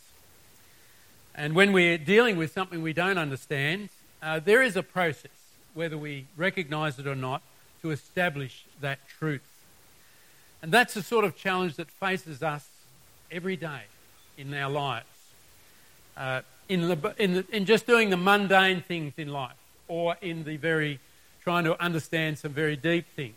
And 1.35 1.55
when 1.55 1.73
we're 1.73 1.99
dealing 1.99 2.37
with 2.37 2.53
something 2.53 2.83
we 2.83 2.93
don't 2.93 3.19
understand, 3.19 3.91
uh, 4.23 4.41
there 4.41 4.63
is 4.63 4.77
a 4.77 4.83
process, 4.83 5.31
whether 5.75 5.97
we 5.97 6.27
recognize 6.37 6.99
it 6.99 7.07
or 7.07 7.15
not, 7.15 7.43
to 7.83 7.91
establish 7.91 8.65
that 8.81 8.99
truth. 9.09 9.43
And 10.63 10.73
that's 10.73 10.95
the 10.95 11.03
sort 11.03 11.25
of 11.25 11.37
challenge 11.37 11.77
that 11.77 11.91
faces 11.91 12.43
us 12.43 12.67
every 13.31 13.57
day 13.57 13.83
in 14.37 14.53
our 14.55 14.71
lives. 14.71 15.07
Uh, 16.17 16.41
in, 16.69 16.89
the, 16.89 17.15
in, 17.19 17.35
the, 17.35 17.47
in 17.53 17.65
just 17.65 17.87
doing 17.87 18.11
the 18.11 18.17
mundane 18.17 18.83
things 18.83 19.15
in 19.17 19.29
life, 19.29 19.57
or 19.87 20.17
in 20.21 20.45
the 20.45 20.57
very 20.57 21.01
trying 21.43 21.65
to 21.65 21.81
understand 21.83 22.39
some 22.39 22.53
very 22.53 22.77
deep 22.77 23.07
things. 23.15 23.35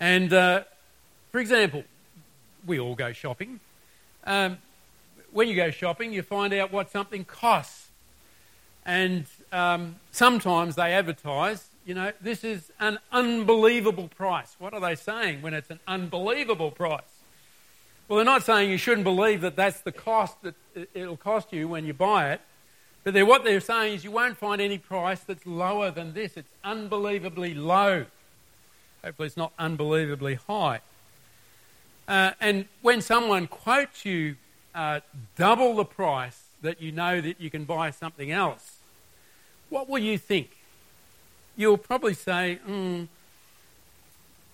And 0.00 0.32
uh, 0.32 0.62
for 1.32 1.40
example, 1.40 1.84
we 2.66 2.80
all 2.80 2.94
go 2.94 3.12
shopping. 3.12 3.60
Um, 4.24 4.58
when 5.32 5.48
you 5.48 5.56
go 5.56 5.70
shopping, 5.70 6.12
you 6.12 6.22
find 6.22 6.54
out 6.54 6.72
what 6.72 6.90
something 6.90 7.24
costs. 7.24 7.88
And 8.84 9.26
um, 9.52 9.96
sometimes 10.12 10.76
they 10.76 10.92
advertise, 10.92 11.68
you 11.86 11.94
know, 11.94 12.10
this 12.20 12.42
is 12.42 12.72
an 12.80 12.98
unbelievable 13.12 14.08
price. 14.08 14.56
What 14.58 14.74
are 14.74 14.80
they 14.80 14.96
saying 14.96 15.40
when 15.40 15.54
it's 15.54 15.70
an 15.70 15.78
unbelievable 15.86 16.72
price? 16.72 17.00
Well, 18.08 18.16
they're 18.16 18.24
not 18.24 18.42
saying 18.42 18.70
you 18.70 18.76
shouldn't 18.76 19.04
believe 19.04 19.40
that 19.42 19.54
that's 19.54 19.80
the 19.80 19.92
cost 19.92 20.36
that 20.42 20.56
it'll 20.94 21.16
cost 21.16 21.52
you 21.52 21.68
when 21.68 21.86
you 21.86 21.94
buy 21.94 22.32
it. 22.32 22.40
But 23.04 23.14
they're, 23.14 23.24
what 23.24 23.44
they're 23.44 23.60
saying 23.60 23.94
is 23.94 24.04
you 24.04 24.10
won't 24.10 24.36
find 24.36 24.60
any 24.60 24.78
price 24.78 25.20
that's 25.20 25.46
lower 25.46 25.92
than 25.92 26.12
this. 26.12 26.36
It's 26.36 26.50
unbelievably 26.64 27.54
low. 27.54 28.06
Hopefully, 29.04 29.26
it's 29.26 29.36
not 29.36 29.52
unbelievably 29.56 30.40
high. 30.48 30.80
Uh, 32.08 32.32
and 32.40 32.66
when 32.82 33.00
someone 33.00 33.46
quotes 33.46 34.04
you 34.04 34.36
uh, 34.74 35.00
double 35.36 35.76
the 35.76 35.84
price 35.84 36.46
that 36.62 36.80
you 36.80 36.90
know 36.90 37.20
that 37.20 37.40
you 37.40 37.48
can 37.48 37.64
buy 37.64 37.92
something 37.92 38.32
else, 38.32 38.78
what 39.68 39.88
will 39.88 40.00
you 40.00 40.18
think? 40.18 40.55
You'll 41.56 41.78
probably 41.78 42.14
say, 42.14 42.58
mm, 42.68 43.08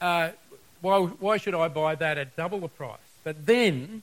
uh, 0.01 0.31
why, 0.81 0.99
why 1.01 1.37
should 1.37 1.55
I 1.55 1.69
buy 1.69 1.95
that 1.97 2.19
at 2.19 2.37
double 2.37 2.61
the 2.61 2.69
price? 2.69 2.99
But 3.25 3.47
then, 3.47 4.03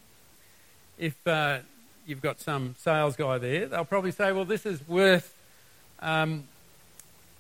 if 0.98 1.26
uh, 1.28 1.60
you've 2.06 2.22
got 2.22 2.40
some 2.40 2.76
sales 2.78 3.16
guy 3.16 3.38
there, 3.38 3.68
they'll 3.68 3.86
probably 3.86 4.12
say, 4.12 4.32
well, 4.32 4.46
this 4.46 4.66
is 4.66 4.88
worth 4.88 5.36
um, 6.02 6.46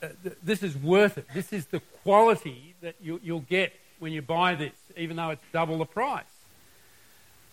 uh, 0.01 0.08
this 0.44 0.63
is 0.63 0.78
worth 0.78 1.18
it. 1.18 1.25
This 1.34 1.51
is 1.51 1.66
the 1.68 1.82
quality 2.04 2.74
that 2.82 2.96
you, 3.01 3.20
will 3.25 3.42
get 3.42 3.74
when 4.00 4.13
you 4.13 4.22
buy 4.22 4.56
this, 4.56 4.74
even 4.96 5.18
though 5.18 5.32
it's 5.32 5.44
double 5.51 5.78
the 5.78 5.86
price. 5.86 6.24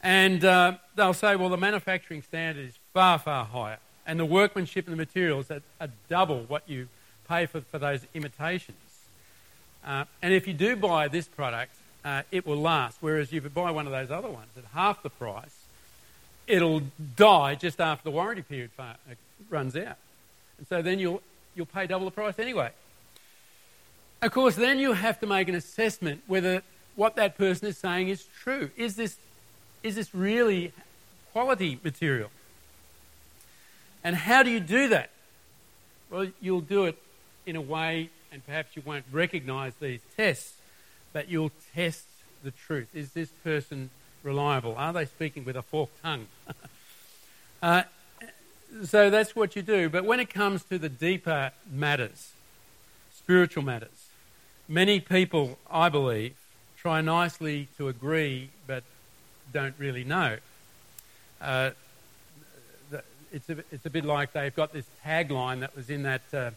And 0.03 0.45
uh, 0.45 0.75
they'll 0.95 1.15
say, 1.15 1.35
well, 1.35 1.49
the 1.49 1.57
manufacturing 1.57 2.23
standard 2.23 2.69
is 2.69 2.79
far, 2.93 3.19
far 3.19 3.45
higher, 3.45 3.79
and 4.07 4.21
the 4.21 4.25
workmanship 4.25 4.87
and 4.87 4.93
the 4.93 4.97
materials 4.97 5.51
are, 5.51 5.63
are 5.81 5.89
double 6.09 6.45
what 6.45 6.69
you 6.69 6.89
pay 7.29 7.47
for, 7.47 7.61
for 7.61 7.79
those 7.79 8.01
imitations. 8.15 8.79
Uh, 9.85 10.05
and 10.23 10.33
if 10.33 10.47
you 10.47 10.55
do 10.55 10.77
buy 10.77 11.09
this 11.09 11.27
product, 11.27 11.73
uh, 12.05 12.23
it 12.31 12.47
will 12.47 12.61
last. 12.61 12.99
Whereas 13.01 13.33
if 13.33 13.45
you 13.45 13.51
buy 13.51 13.71
one 13.71 13.87
of 13.87 13.93
those 13.93 14.11
other 14.11 14.29
ones 14.29 14.51
at 14.57 14.65
half 14.75 15.03
the 15.03 15.11
price, 15.11 15.55
it'll 16.47 16.83
die 17.17 17.55
just 17.55 17.81
after 17.81 18.05
the 18.05 18.11
warranty 18.11 18.43
period 18.43 18.71
uh, 18.79 18.95
runs 19.51 19.77
out. 19.77 19.97
And 20.59 20.67
so 20.69 20.83
then 20.83 20.99
you'll 20.99 21.23
you'll 21.57 21.67
pay 21.67 21.87
double 21.87 22.05
the 22.05 22.11
price 22.11 22.39
anyway. 22.39 22.71
Of 24.23 24.33
course, 24.33 24.55
then 24.55 24.79
you 24.79 24.93
have 24.93 25.19
to 25.21 25.27
make 25.27 25.49
an 25.49 25.55
assessment 25.55 26.23
whether 26.27 26.63
what 26.95 27.17
that 27.17 27.37
person 27.37 27.69
is 27.69 27.77
saying 27.77 28.09
is 28.09 28.25
true. 28.43 28.71
Is 28.77 28.97
this, 28.97 29.17
is 29.83 29.97
this 29.97 30.15
really 30.15 30.73
quality 31.33 31.81
material? 31.83 32.31
And 34.05 34.15
how 34.15 34.43
do 34.43 34.51
you 34.51 34.61
do 34.61 34.89
that? 34.89 35.11
Well, 36.11 36.29
you'll 36.41 36.61
do 36.61 36.85
it 36.85 36.99
in 37.47 37.57
a 37.57 37.61
way, 37.61 38.11
and 38.33 38.45
perhaps 38.45 38.77
you 38.77 38.83
won't 38.85 39.05
recognize 39.11 39.73
these 39.81 40.01
tests, 40.17 40.55
but 41.13 41.29
you'll 41.29 41.53
test 41.75 42.05
the 42.43 42.51
truth. 42.51 42.89
Is 42.95 43.13
this 43.13 43.31
person 43.45 43.91
reliable? 44.23 44.75
Are 44.77 44.93
they 44.93 45.07
speaking 45.07 45.45
with 45.45 45.57
a 45.57 45.63
forked 45.63 46.03
tongue? 46.03 46.27
uh, 47.63 47.85
so 48.85 49.09
that's 49.09 49.35
what 49.35 49.57
you 49.57 49.63
do. 49.63 49.89
But 49.89 50.05
when 50.05 50.21
it 50.21 50.29
comes 50.29 50.65
to 50.65 50.79
the 50.79 50.89
deeper 50.89 51.53
matters, 51.71 52.33
spiritual 53.15 53.63
matters, 53.63 54.11
many 54.69 55.01
people, 55.01 55.59
I 55.71 55.89
believe, 55.89 56.35
try 56.77 57.01
nicely 57.01 57.69
to 57.79 57.89
agree 57.89 58.51
but 58.67 58.83
don't 59.53 59.75
really 59.79 60.05
know. 60.05 60.39
Uh, 61.41 61.71
it's, 63.33 63.51
a, 63.51 63.59
it's 63.71 63.87
a 63.87 63.91
bit 63.91 64.05
like 64.05 64.33
they've 64.33 64.55
got 64.55 64.73
this 64.73 64.87
tagline 65.05 65.61
that 65.61 65.77
was 65.77 65.91
in 65.91 66.03
that 66.05 66.23
uh, 66.33 66.51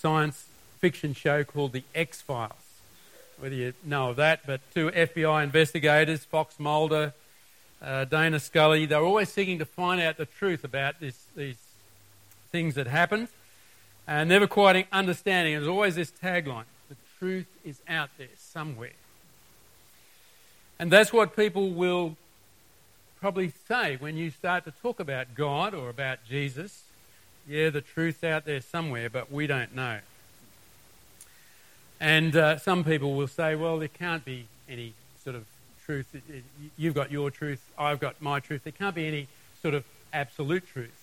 science 0.00 0.46
fiction 0.78 1.12
show 1.12 1.44
called 1.44 1.72
The 1.72 1.84
X 1.94 2.22
Files. 2.22 2.52
Whether 3.38 3.54
you 3.54 3.74
know 3.84 4.10
of 4.10 4.16
that, 4.16 4.46
but 4.46 4.60
two 4.72 4.90
FBI 4.90 5.44
investigators, 5.44 6.24
Fox 6.24 6.58
Mulder, 6.58 7.12
uh, 7.82 8.04
Dana 8.04 8.40
Scully, 8.40 8.86
they're 8.86 9.04
always 9.04 9.28
seeking 9.30 9.58
to 9.58 9.64
find 9.64 10.00
out 10.00 10.16
the 10.16 10.26
truth 10.26 10.64
about 10.64 11.00
this, 11.00 11.18
these 11.36 11.56
things 12.50 12.74
that 12.74 12.86
happened 12.86 13.28
and 14.06 14.28
never 14.28 14.46
quite 14.46 14.86
understanding. 14.92 15.54
There's 15.54 15.68
always 15.68 15.94
this 15.94 16.10
tagline 16.10 16.64
the 16.88 16.96
truth 17.18 17.46
is 17.64 17.80
out 17.88 18.10
there 18.18 18.28
somewhere. 18.36 18.92
And 20.78 20.90
that's 20.90 21.12
what 21.12 21.36
people 21.36 21.70
will 21.70 22.16
probably 23.20 23.52
say 23.68 23.96
when 23.96 24.16
you 24.16 24.30
start 24.30 24.64
to 24.64 24.72
talk 24.82 24.98
about 24.98 25.34
God 25.34 25.74
or 25.74 25.90
about 25.90 26.24
Jesus. 26.26 26.82
Yeah, 27.48 27.70
the 27.70 27.80
truth's 27.80 28.22
out 28.22 28.44
there 28.44 28.60
somewhere, 28.60 29.10
but 29.10 29.30
we 29.32 29.46
don't 29.46 29.74
know. 29.74 29.98
And 32.00 32.34
uh, 32.34 32.58
some 32.58 32.84
people 32.84 33.14
will 33.14 33.28
say, 33.28 33.54
well, 33.54 33.78
there 33.78 33.88
can't 33.88 34.24
be 34.24 34.46
any 34.68 34.94
sort 35.22 35.36
of 35.36 35.44
truth. 35.84 36.14
You've 36.78 36.94
got 36.94 37.10
your 37.10 37.30
truth, 37.30 37.60
I've 37.76 38.00
got 38.00 38.20
my 38.22 38.40
truth. 38.40 38.64
There 38.64 38.72
can't 38.72 38.94
be 38.94 39.06
any 39.06 39.26
sort 39.60 39.74
of 39.74 39.84
absolute 40.12 40.66
truth. 40.66 40.96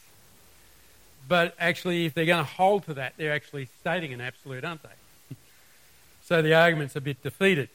But 1.28 1.54
actually, 1.60 2.06
if 2.06 2.14
they're 2.14 2.26
going 2.26 2.44
to 2.44 2.52
hold 2.52 2.86
to 2.86 2.94
that, 2.96 3.14
they're 3.18 3.34
actually 3.34 3.68
stating 3.82 4.14
an 4.14 4.22
absolute, 4.22 4.64
aren't 4.64 4.82
they? 4.84 5.36
so 6.24 6.42
the 6.42 6.54
argument's 6.54 6.96
a 6.96 7.02
bit 7.02 7.22
defeated. 7.22 7.70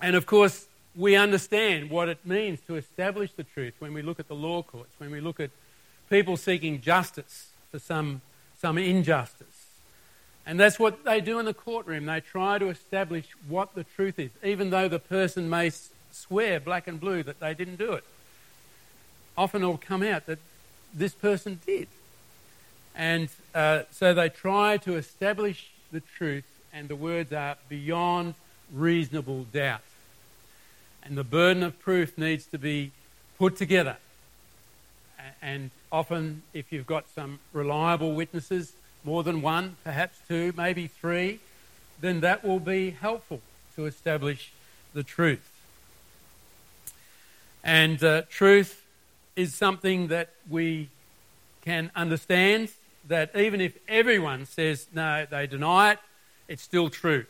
And 0.00 0.16
of 0.16 0.26
course, 0.26 0.66
we 0.96 1.14
understand 1.14 1.90
what 1.90 2.08
it 2.08 2.26
means 2.26 2.60
to 2.66 2.76
establish 2.76 3.32
the 3.32 3.44
truth 3.44 3.74
when 3.78 3.94
we 3.94 4.02
look 4.02 4.18
at 4.18 4.28
the 4.28 4.34
law 4.34 4.62
courts, 4.62 4.90
when 4.98 5.10
we 5.10 5.20
look 5.20 5.38
at 5.40 5.50
people 6.12 6.36
seeking 6.36 6.78
justice 6.82 7.48
for 7.70 7.78
some, 7.78 8.20
some 8.60 8.76
injustice. 8.76 9.46
And 10.44 10.60
that's 10.60 10.78
what 10.78 11.04
they 11.04 11.22
do 11.22 11.38
in 11.38 11.46
the 11.46 11.54
courtroom. 11.54 12.04
They 12.04 12.20
try 12.20 12.58
to 12.58 12.68
establish 12.68 13.24
what 13.48 13.74
the 13.74 13.84
truth 13.84 14.18
is, 14.18 14.30
even 14.44 14.68
though 14.68 14.88
the 14.88 14.98
person 14.98 15.48
may 15.48 15.70
swear 16.10 16.60
black 16.60 16.86
and 16.86 17.00
blue 17.00 17.22
that 17.22 17.40
they 17.40 17.54
didn't 17.54 17.76
do 17.76 17.92
it. 17.92 18.04
Often 19.38 19.62
it'll 19.62 19.78
come 19.78 20.02
out 20.02 20.26
that 20.26 20.38
this 20.92 21.14
person 21.14 21.60
did. 21.64 21.88
And 22.94 23.30
uh, 23.54 23.84
so 23.90 24.12
they 24.12 24.28
try 24.28 24.76
to 24.78 24.96
establish 24.96 25.70
the 25.92 26.00
truth, 26.00 26.44
and 26.74 26.88
the 26.88 26.96
words 26.96 27.32
are 27.32 27.56
beyond 27.70 28.34
reasonable 28.70 29.44
doubt. 29.44 29.80
And 31.02 31.16
the 31.16 31.24
burden 31.24 31.62
of 31.62 31.80
proof 31.80 32.18
needs 32.18 32.44
to 32.46 32.58
be 32.58 32.90
put 33.38 33.56
together. 33.56 33.96
And 35.40 35.70
often, 35.92 36.42
if 36.54 36.72
you've 36.72 36.86
got 36.86 37.08
some 37.14 37.38
reliable 37.52 38.14
witnesses, 38.14 38.72
more 39.04 39.22
than 39.22 39.42
one, 39.42 39.76
perhaps 39.84 40.18
two, 40.26 40.52
maybe 40.56 40.86
three, 40.86 41.38
then 42.00 42.20
that 42.20 42.42
will 42.42 42.60
be 42.60 42.90
helpful 42.90 43.40
to 43.76 43.86
establish 43.86 44.52
the 44.94 45.02
truth. 45.02 45.48
And 47.62 48.02
uh, 48.02 48.22
truth 48.30 48.84
is 49.36 49.54
something 49.54 50.08
that 50.08 50.30
we 50.48 50.88
can 51.62 51.90
understand 51.94 52.70
that 53.06 53.36
even 53.36 53.60
if 53.60 53.76
everyone 53.88 54.46
says 54.46 54.86
no, 54.94 55.26
they 55.30 55.46
deny 55.46 55.92
it, 55.92 55.98
it's 56.48 56.62
still 56.62 56.88
true. 56.90 57.26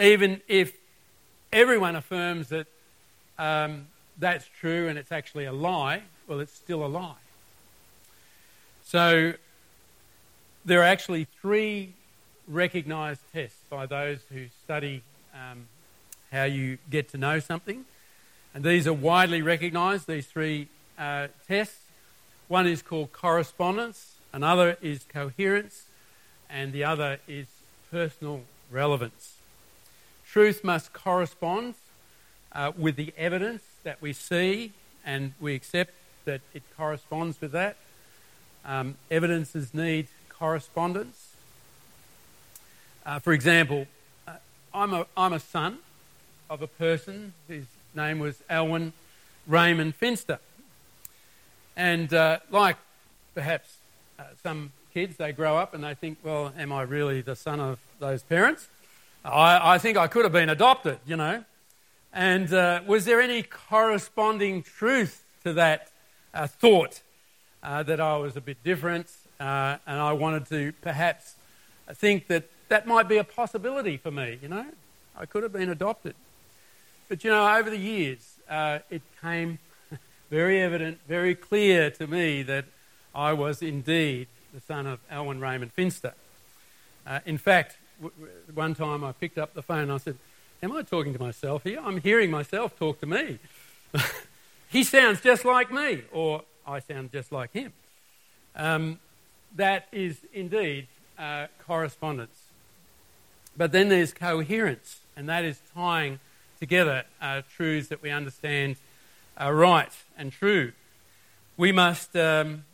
Even 0.00 0.40
if 0.48 0.76
everyone 1.52 1.96
affirms 1.96 2.48
that 2.48 2.66
um, 3.38 3.86
that's 4.18 4.46
true 4.60 4.88
and 4.88 4.98
it's 4.98 5.12
actually 5.12 5.44
a 5.44 5.52
lie, 5.52 6.02
well, 6.26 6.40
it's 6.40 6.54
still 6.54 6.84
a 6.84 6.88
lie. 6.88 7.21
So 8.92 9.32
there 10.66 10.80
are 10.82 10.84
actually 10.84 11.26
three 11.40 11.94
recognised 12.46 13.22
tests 13.32 13.56
by 13.70 13.86
those 13.86 14.18
who 14.30 14.48
study 14.64 15.02
um, 15.32 15.66
how 16.30 16.44
you 16.44 16.76
get 16.90 17.08
to 17.12 17.16
know 17.16 17.38
something. 17.38 17.86
And 18.54 18.62
these 18.62 18.86
are 18.86 18.92
widely 18.92 19.40
recognised, 19.40 20.06
these 20.06 20.26
three 20.26 20.68
uh, 20.98 21.28
tests. 21.48 21.78
One 22.48 22.66
is 22.66 22.82
called 22.82 23.14
correspondence, 23.14 24.16
another 24.30 24.76
is 24.82 25.06
coherence, 25.08 25.86
and 26.50 26.74
the 26.74 26.84
other 26.84 27.18
is 27.26 27.46
personal 27.90 28.42
relevance. 28.70 29.36
Truth 30.26 30.62
must 30.62 30.92
correspond 30.92 31.76
uh, 32.52 32.72
with 32.76 32.96
the 32.96 33.14
evidence 33.16 33.62
that 33.84 34.02
we 34.02 34.12
see, 34.12 34.74
and 35.02 35.32
we 35.40 35.54
accept 35.54 35.94
that 36.26 36.42
it 36.52 36.62
corresponds 36.76 37.40
with 37.40 37.52
that. 37.52 37.78
Um, 38.64 38.96
evidences 39.10 39.74
need 39.74 40.06
correspondence. 40.28 41.34
Uh, 43.04 43.18
for 43.18 43.32
example, 43.32 43.86
uh, 44.28 44.32
I'm, 44.72 44.94
a, 44.94 45.06
I'm 45.16 45.32
a 45.32 45.40
son 45.40 45.78
of 46.48 46.62
a 46.62 46.66
person 46.66 47.32
whose 47.48 47.66
name 47.94 48.18
was 48.18 48.42
Alwyn 48.48 48.92
Raymond 49.46 49.94
Finster. 49.94 50.38
And 51.76 52.12
uh, 52.12 52.38
like 52.50 52.76
perhaps 53.34 53.76
uh, 54.18 54.24
some 54.42 54.72
kids, 54.94 55.16
they 55.16 55.32
grow 55.32 55.56
up 55.56 55.74
and 55.74 55.82
they 55.82 55.94
think, 55.94 56.18
well, 56.22 56.52
am 56.56 56.72
I 56.72 56.82
really 56.82 57.20
the 57.20 57.34
son 57.34 57.58
of 57.58 57.78
those 57.98 58.22
parents? 58.22 58.68
I, 59.24 59.74
I 59.74 59.78
think 59.78 59.96
I 59.96 60.06
could 60.06 60.24
have 60.24 60.32
been 60.32 60.50
adopted, 60.50 60.98
you 61.06 61.16
know. 61.16 61.44
And 62.12 62.52
uh, 62.52 62.82
was 62.86 63.06
there 63.06 63.20
any 63.20 63.42
corresponding 63.42 64.62
truth 64.62 65.24
to 65.44 65.52
that 65.54 65.88
uh, 66.34 66.46
thought 66.46 67.00
uh, 67.62 67.82
that 67.82 68.00
I 68.00 68.16
was 68.16 68.36
a 68.36 68.40
bit 68.40 68.62
different 68.64 69.08
uh, 69.40 69.78
and 69.86 70.00
I 70.00 70.12
wanted 70.12 70.46
to 70.46 70.72
perhaps 70.82 71.34
think 71.94 72.28
that 72.28 72.44
that 72.68 72.86
might 72.86 73.08
be 73.08 73.18
a 73.18 73.24
possibility 73.24 73.96
for 73.96 74.10
me, 74.10 74.38
you 74.40 74.48
know? 74.48 74.66
I 75.16 75.26
could 75.26 75.42
have 75.42 75.52
been 75.52 75.68
adopted. 75.68 76.14
But, 77.08 77.24
you 77.24 77.30
know, 77.30 77.46
over 77.56 77.68
the 77.68 77.76
years, 77.76 78.36
uh, 78.48 78.78
it 78.88 79.02
came 79.20 79.58
very 80.30 80.60
evident, 80.60 81.00
very 81.08 81.34
clear 81.34 81.90
to 81.90 82.06
me 82.06 82.42
that 82.44 82.64
I 83.14 83.32
was 83.32 83.62
indeed 83.62 84.28
the 84.54 84.60
son 84.60 84.86
of 84.86 85.00
Alwyn 85.10 85.40
Raymond 85.40 85.72
Finster. 85.72 86.14
Uh, 87.06 87.20
in 87.26 87.36
fact, 87.36 87.76
one 88.54 88.74
time 88.74 89.04
I 89.04 89.12
picked 89.12 89.38
up 89.38 89.54
the 89.54 89.62
phone 89.62 89.80
and 89.80 89.92
I 89.92 89.98
said, 89.98 90.16
Am 90.62 90.70
I 90.70 90.82
talking 90.82 91.12
to 91.12 91.18
myself 91.18 91.64
here? 91.64 91.80
I'm 91.82 92.00
hearing 92.00 92.30
myself 92.30 92.78
talk 92.78 93.00
to 93.00 93.06
me. 93.06 93.40
he 94.68 94.84
sounds 94.84 95.20
just 95.20 95.44
like 95.44 95.72
me, 95.72 96.02
or 96.12 96.42
I 96.66 96.80
sound 96.80 97.12
just 97.12 97.32
like 97.32 97.52
him. 97.52 97.72
Um, 98.54 98.98
that 99.56 99.86
is 99.92 100.18
indeed 100.32 100.86
uh, 101.18 101.46
correspondence. 101.66 102.38
But 103.56 103.72
then 103.72 103.88
there's 103.88 104.14
coherence, 104.14 105.00
and 105.16 105.28
that 105.28 105.44
is 105.44 105.60
tying 105.74 106.20
together 106.58 107.04
uh, 107.20 107.42
truths 107.54 107.88
that 107.88 108.02
we 108.02 108.10
understand 108.10 108.76
are 109.36 109.54
right 109.54 109.92
and 110.16 110.32
true. 110.32 110.72
We 111.56 111.72
must, 111.72 112.16
um, 112.16 112.64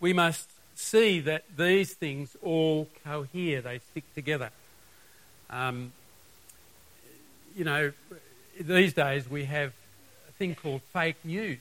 we 0.00 0.12
must 0.12 0.48
see 0.74 1.20
that 1.20 1.44
these 1.56 1.94
things 1.94 2.36
all 2.42 2.88
cohere, 3.04 3.60
they 3.60 3.80
stick 3.90 4.04
together. 4.14 4.50
Um, 5.50 5.92
you 7.54 7.64
know, 7.64 7.92
these 8.60 8.92
days 8.92 9.30
we 9.30 9.44
have 9.44 9.72
a 10.28 10.32
thing 10.32 10.54
called 10.54 10.82
fake 10.92 11.16
news. 11.24 11.58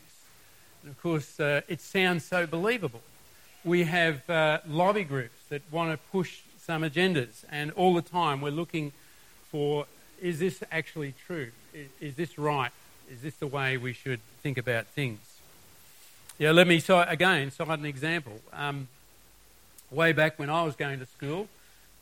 And 0.85 0.91
of 0.91 1.01
course, 1.01 1.39
uh, 1.39 1.61
it 1.67 1.81
sounds 1.81 2.23
so 2.23 2.45
believable. 2.45 3.01
We 3.63 3.85
have 3.85 4.29
uh, 4.29 4.59
lobby 4.67 5.03
groups 5.03 5.39
that 5.49 5.63
want 5.71 5.91
to 5.91 5.97
push 6.11 6.41
some 6.59 6.83
agendas, 6.83 7.43
and 7.51 7.71
all 7.71 7.95
the 7.95 8.03
time 8.03 8.39
we're 8.39 8.51
looking 8.51 8.91
for 9.49 9.87
is 10.21 10.37
this 10.37 10.61
actually 10.71 11.15
true? 11.25 11.49
Is, 11.73 11.87
is 11.99 12.15
this 12.15 12.37
right? 12.37 12.69
Is 13.11 13.23
this 13.23 13.35
the 13.37 13.47
way 13.47 13.77
we 13.77 13.93
should 13.93 14.19
think 14.43 14.59
about 14.59 14.85
things? 14.85 15.17
Yeah, 16.37 16.51
let 16.51 16.67
me 16.67 16.79
so 16.79 17.01
again 17.01 17.49
cite 17.49 17.79
an 17.79 17.85
example. 17.85 18.39
Um, 18.53 18.87
way 19.89 20.11
back 20.11 20.37
when 20.37 20.51
I 20.51 20.61
was 20.61 20.75
going 20.75 20.99
to 20.99 21.07
school, 21.07 21.47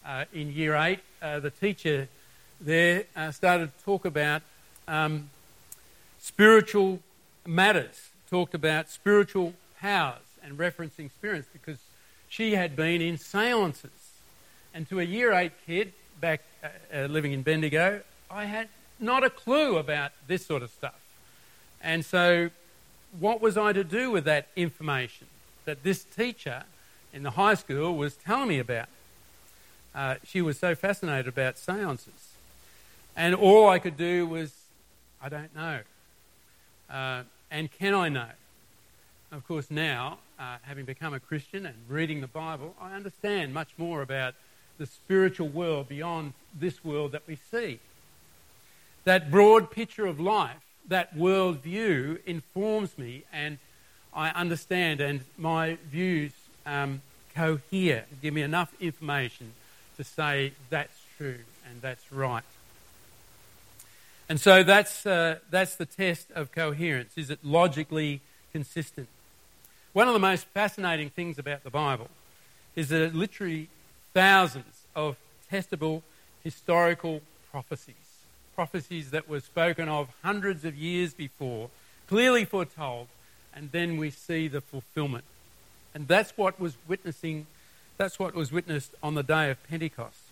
uh, 0.06 0.26
in 0.34 0.52
year 0.52 0.76
eight, 0.76 1.00
uh, 1.22 1.40
the 1.40 1.52
teacher 1.52 2.10
there 2.60 3.06
uh, 3.16 3.32
started 3.32 3.72
to 3.78 3.86
talk 3.86 4.04
about 4.04 4.42
um, 4.90 5.30
spiritual 6.20 7.00
matters, 7.48 8.10
talked 8.34 8.56
about 8.56 8.90
spiritual 8.90 9.54
powers 9.80 10.26
and 10.42 10.58
referencing 10.58 11.12
spirits 11.12 11.48
because 11.54 11.78
she 12.28 12.56
had 12.56 12.76
been 12.76 13.00
in 13.00 13.16
seances. 13.16 13.92
And 14.74 14.90
to 14.90 15.00
a 15.00 15.04
year 15.04 15.32
eight 15.34 15.52
kid 15.68 15.94
back 16.20 16.42
uh, 16.64 16.68
uh, 16.92 17.06
living 17.06 17.32
in 17.32 17.44
Bendigo, 17.44 18.02
I 18.32 18.46
had 18.46 18.70
not 19.00 19.24
a 19.24 19.30
clue 19.30 19.78
about 19.78 20.14
this 20.26 20.44
sort 20.44 20.64
of 20.64 20.72
stuff. 20.72 21.00
And 21.80 22.04
so, 22.04 22.50
what 23.20 23.40
was 23.40 23.56
I 23.56 23.72
to 23.72 23.84
do 23.84 24.10
with 24.10 24.26
that 24.26 24.48
information 24.56 25.28
that 25.66 25.84
this 25.84 26.04
teacher 26.04 26.64
in 27.14 27.22
the 27.22 27.32
high 27.32 27.54
school 27.54 27.96
was 27.96 28.16
telling 28.16 28.50
me 28.50 28.58
about? 28.58 28.88
Uh, 29.94 30.16
she 30.26 30.42
was 30.42 30.58
so 30.58 30.74
fascinated 30.74 31.28
about 31.28 31.60
seances. 31.60 32.34
And 33.16 33.36
all 33.36 33.70
I 33.70 33.78
could 33.78 33.96
do 33.96 34.26
was, 34.26 34.56
I 35.22 35.30
don't 35.30 35.56
know. 35.56 35.82
And 37.54 37.72
can 37.72 37.94
I 37.94 38.10
know? 38.10 38.32
Of 39.32 39.48
course, 39.48 39.70
now, 39.70 40.18
uh, 40.40 40.58
having 40.64 40.86
become 40.86 41.14
a 41.14 41.20
Christian 41.20 41.68
and 41.68 41.76
reading 41.88 42.20
the 42.20 42.28
Bible, 42.28 42.74
I 42.82 42.94
understand 42.94 43.54
much 43.54 43.70
more 43.78 44.02
about 44.02 44.34
the 44.80 44.88
spiritual 44.88 45.50
world 45.50 45.88
beyond 45.88 46.34
this 46.60 46.84
world 46.84 47.12
that 47.12 47.22
we 47.28 47.38
see. 47.52 47.80
That 49.04 49.30
broad 49.30 49.70
picture 49.70 50.08
of 50.08 50.20
life, 50.20 50.64
that 50.88 51.16
world 51.16 51.60
view, 51.60 52.18
informs 52.26 52.98
me 52.98 53.24
and 53.32 53.60
I 54.16 54.30
understand, 54.30 55.00
and 55.00 55.22
my 55.38 55.78
views 55.92 56.32
um, 56.66 57.04
cohere, 57.36 58.06
give 58.24 58.34
me 58.34 58.42
enough 58.42 58.74
information 58.80 59.54
to 59.98 60.04
say 60.04 60.54
that's 60.72 61.00
true 61.18 61.40
and 61.70 61.84
that's 61.84 62.12
right. 62.12 62.44
And 64.30 64.40
so 64.40 64.64
that's, 64.64 65.06
uh, 65.06 65.40
that's 65.50 65.76
the 65.76 65.86
test 65.86 66.32
of 66.32 66.52
coherence. 66.52 67.18
Is 67.18 67.30
it 67.30 67.40
logically 67.44 68.22
consistent? 68.52 69.08
One 69.92 70.08
of 70.08 70.14
the 70.14 70.20
most 70.20 70.46
fascinating 70.48 71.10
things 71.10 71.38
about 71.38 71.64
the 71.64 71.70
Bible 71.70 72.08
is 72.76 72.90
that 72.90 73.02
it 73.02 73.14
literally 73.14 73.70
thousands 74.14 74.84
of 74.96 75.18
testable 75.52 76.02
historical 76.44 77.22
prophecies, 77.52 77.96
prophecies 78.56 79.12
that 79.12 79.30
were 79.30 79.40
spoken 79.40 79.88
of 79.88 80.08
hundreds 80.24 80.66
of 80.66 80.76
years 80.76 81.14
before, 81.14 81.70
clearly 82.08 82.46
foretold, 82.46 83.08
and 83.54 83.72
then 83.72 83.98
we 83.98 84.10
see 84.10 84.48
the 84.48 84.62
fulfillment. 84.62 85.26
And 85.94 86.08
that's 86.08 86.36
what 86.36 86.60
was 86.60 86.76
witnessing 86.88 87.46
that's 87.98 88.18
what 88.18 88.34
was 88.34 88.52
witnessed 88.52 88.96
on 89.04 89.16
the 89.16 89.24
day 89.24 89.52
of 89.52 89.64
Pentecost. 89.68 90.23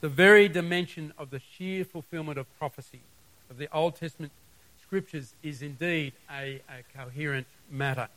The 0.00 0.08
very 0.08 0.48
dimension 0.48 1.12
of 1.18 1.30
the 1.30 1.40
sheer 1.40 1.84
fulfillment 1.84 2.38
of 2.38 2.46
prophecy 2.58 3.00
of 3.50 3.58
the 3.58 3.68
Old 3.72 3.96
Testament 3.96 4.32
scriptures 4.82 5.34
is 5.42 5.60
indeed 5.60 6.14
a, 6.30 6.62
a 6.68 6.96
coherent 6.96 7.46
matter. 7.70 8.08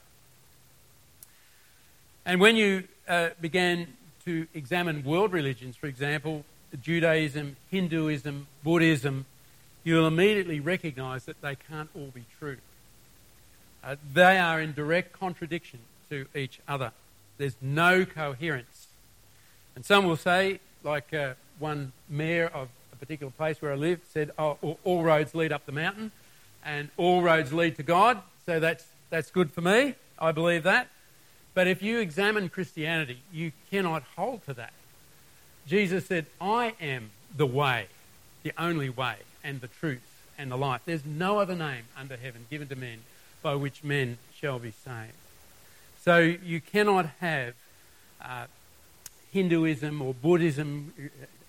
And 2.26 2.40
when 2.40 2.56
you 2.56 2.86
uh, 3.08 3.30
began 3.42 3.88
to 4.26 4.48
examine 4.54 5.04
world 5.04 5.34
religions, 5.34 5.76
for 5.76 5.88
example, 5.88 6.46
Judaism, 6.82 7.58
Hinduism, 7.70 8.48
Buddhism, 8.64 9.26
you'll 9.84 10.08
immediately 10.08 10.60
recognize 10.60 11.26
that 11.26 11.42
they 11.42 11.56
can't 11.56 11.90
all 11.94 12.12
be 12.14 12.24
true. 12.40 12.58
Uh, 13.84 13.98
they 14.14 14.40
are 14.40 14.62
in 14.62 14.74
direct 14.74 15.12
contradiction 15.12 15.80
to 16.10 16.26
each 16.34 16.60
other. 16.68 16.94
There's 17.38 17.58
no 17.62 18.06
coherence. 18.06 18.88
And 19.76 19.86
some 19.86 20.06
will 20.06 20.16
say, 20.16 20.62
like 20.84 21.14
uh, 21.14 21.34
one 21.64 21.94
mayor 22.10 22.48
of 22.54 22.68
a 22.92 22.96
particular 22.98 23.32
place 23.32 23.62
where 23.62 23.72
I 23.72 23.76
live 23.76 24.02
said, 24.12 24.32
oh, 24.38 24.78
all 24.84 25.02
roads 25.02 25.34
lead 25.34 25.54
up 25.54 25.66
the 25.66 25.72
mountain 25.72 26.12
and 26.66 26.90
all 26.98 27.22
roads 27.22 27.54
lead 27.54 27.78
to 27.78 27.84
God. 27.84 28.22
So 28.46 28.60
that's, 28.60 28.86
that's 29.10 29.32
good 29.32 29.50
for 29.50 29.62
me. 29.62 29.96
I 30.20 30.34
believe 30.34 30.64
that. 30.64 30.90
But 31.54 31.68
if 31.68 31.82
you 31.82 32.00
examine 32.00 32.50
Christianity, 32.50 33.20
you 33.32 33.54
cannot 33.72 34.04
hold 34.18 34.46
to 34.46 34.54
that. 34.56 34.74
Jesus 35.66 36.06
said, 36.06 36.26
I 36.42 36.74
am 36.82 37.12
the 37.36 37.46
way, 37.46 37.88
the 38.44 38.52
only 38.58 38.90
way, 38.90 39.16
and 39.42 39.62
the 39.62 39.70
truth 39.70 40.02
and 40.38 40.52
the 40.52 40.58
life. 40.58 40.82
There's 40.84 41.06
no 41.06 41.40
other 41.40 41.56
name 41.56 41.86
under 41.98 42.18
heaven 42.18 42.46
given 42.50 42.68
to 42.68 42.76
men 42.76 43.00
by 43.42 43.56
which 43.56 43.86
men 43.86 44.18
shall 44.36 44.60
be 44.60 44.72
saved. 44.72 45.14
So 46.02 46.18
you 46.18 46.60
cannot 46.60 47.06
have 47.22 47.54
uh, 48.22 48.48
Hinduism 49.32 50.02
or 50.02 50.14
Buddhism. 50.14 50.94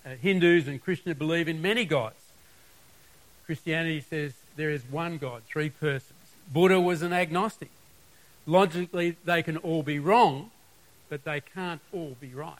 Uh, 0.05 0.09
Hindus 0.21 0.67
and 0.67 0.81
Krishna 0.81 1.15
believe 1.15 1.47
in 1.47 1.61
many 1.61 1.85
gods. 1.85 2.15
Christianity 3.45 4.01
says 4.01 4.33
there 4.55 4.69
is 4.69 4.83
one 4.89 5.17
God, 5.17 5.41
three 5.47 5.69
persons. 5.69 6.13
Buddha 6.51 6.79
was 6.79 7.01
an 7.01 7.13
agnostic. 7.13 7.69
Logically, 8.45 9.17
they 9.25 9.41
can 9.41 9.57
all 9.57 9.81
be 9.81 9.97
wrong, 9.97 10.51
but 11.09 11.23
they 11.23 11.41
can't 11.41 11.81
all 11.91 12.15
be 12.19 12.29
right. 12.29 12.59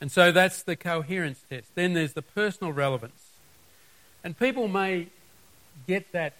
And 0.00 0.10
so 0.10 0.32
that's 0.32 0.62
the 0.62 0.74
coherence 0.74 1.44
test. 1.48 1.68
Then 1.74 1.92
there's 1.92 2.14
the 2.14 2.22
personal 2.22 2.72
relevance. 2.72 3.30
And 4.24 4.38
people 4.38 4.68
may 4.68 5.08
get 5.86 6.12
that 6.12 6.32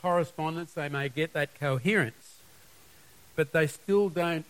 correspondence, 0.00 0.72
they 0.72 0.88
may 0.88 1.08
get 1.08 1.32
that 1.32 1.58
coherence, 1.58 2.38
but 3.34 3.52
they 3.52 3.66
still 3.66 4.08
don't 4.08 4.44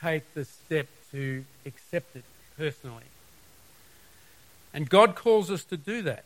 take 0.00 0.34
the 0.34 0.44
step 0.44 0.88
to 1.12 1.44
accept 1.64 2.16
it 2.16 2.24
personally. 2.56 3.04
And 4.72 4.88
God 4.88 5.14
calls 5.14 5.50
us 5.50 5.64
to 5.64 5.76
do 5.76 6.02
that, 6.02 6.24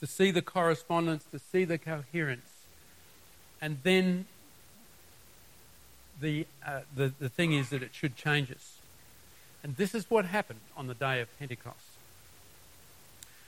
to 0.00 0.06
see 0.06 0.30
the 0.30 0.42
correspondence, 0.42 1.24
to 1.32 1.38
see 1.38 1.64
the 1.64 1.78
coherence, 1.78 2.48
and 3.60 3.78
then 3.82 4.26
the, 6.20 6.46
uh, 6.66 6.80
the, 6.94 7.12
the 7.18 7.28
thing 7.28 7.52
is 7.52 7.70
that 7.70 7.82
it 7.82 7.90
should 7.92 8.16
change 8.16 8.50
us. 8.50 8.78
And 9.62 9.76
this 9.76 9.94
is 9.94 10.08
what 10.08 10.24
happened 10.24 10.60
on 10.76 10.86
the 10.86 10.94
day 10.94 11.20
of 11.20 11.28
Pentecost. 11.38 11.76